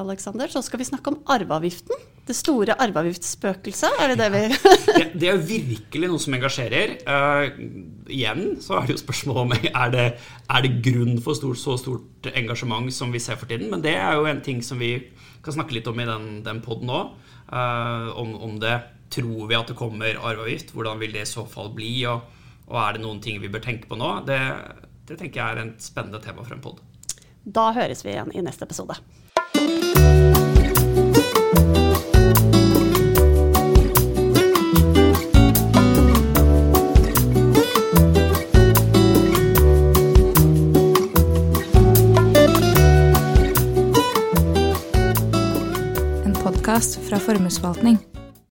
[0.00, 2.02] Alexander, så skal vi snakke om arveavgiften.
[2.26, 4.40] Det store arveavgiftsspøkelset, er det det vi
[4.96, 6.96] det, det, er virkelig noe som engasjerer.
[7.06, 7.44] Uh,
[8.10, 9.52] igjen så er det jo spørsmålet om
[9.84, 13.70] er det er det grunn for stort, så stort engasjement som vi ser for tiden.
[13.70, 14.96] Men det er jo en ting som vi
[15.44, 17.14] kan snakke litt om i den, den poden òg.
[17.46, 18.74] Uh, om, om, det
[19.14, 21.92] tror vi at det kommer arveavgift, hvordan vil det i så fall bli?
[22.10, 22.26] Og,
[22.66, 24.10] og er det noen ting vi bør tenke på nå?
[24.26, 24.40] Det,
[25.06, 26.82] det tenker jeg er et spennende tema for en pod.
[27.46, 28.98] Da høres vi igjen i neste episode.
[46.76, 48.25] Podkast fra Formuesforvaltning.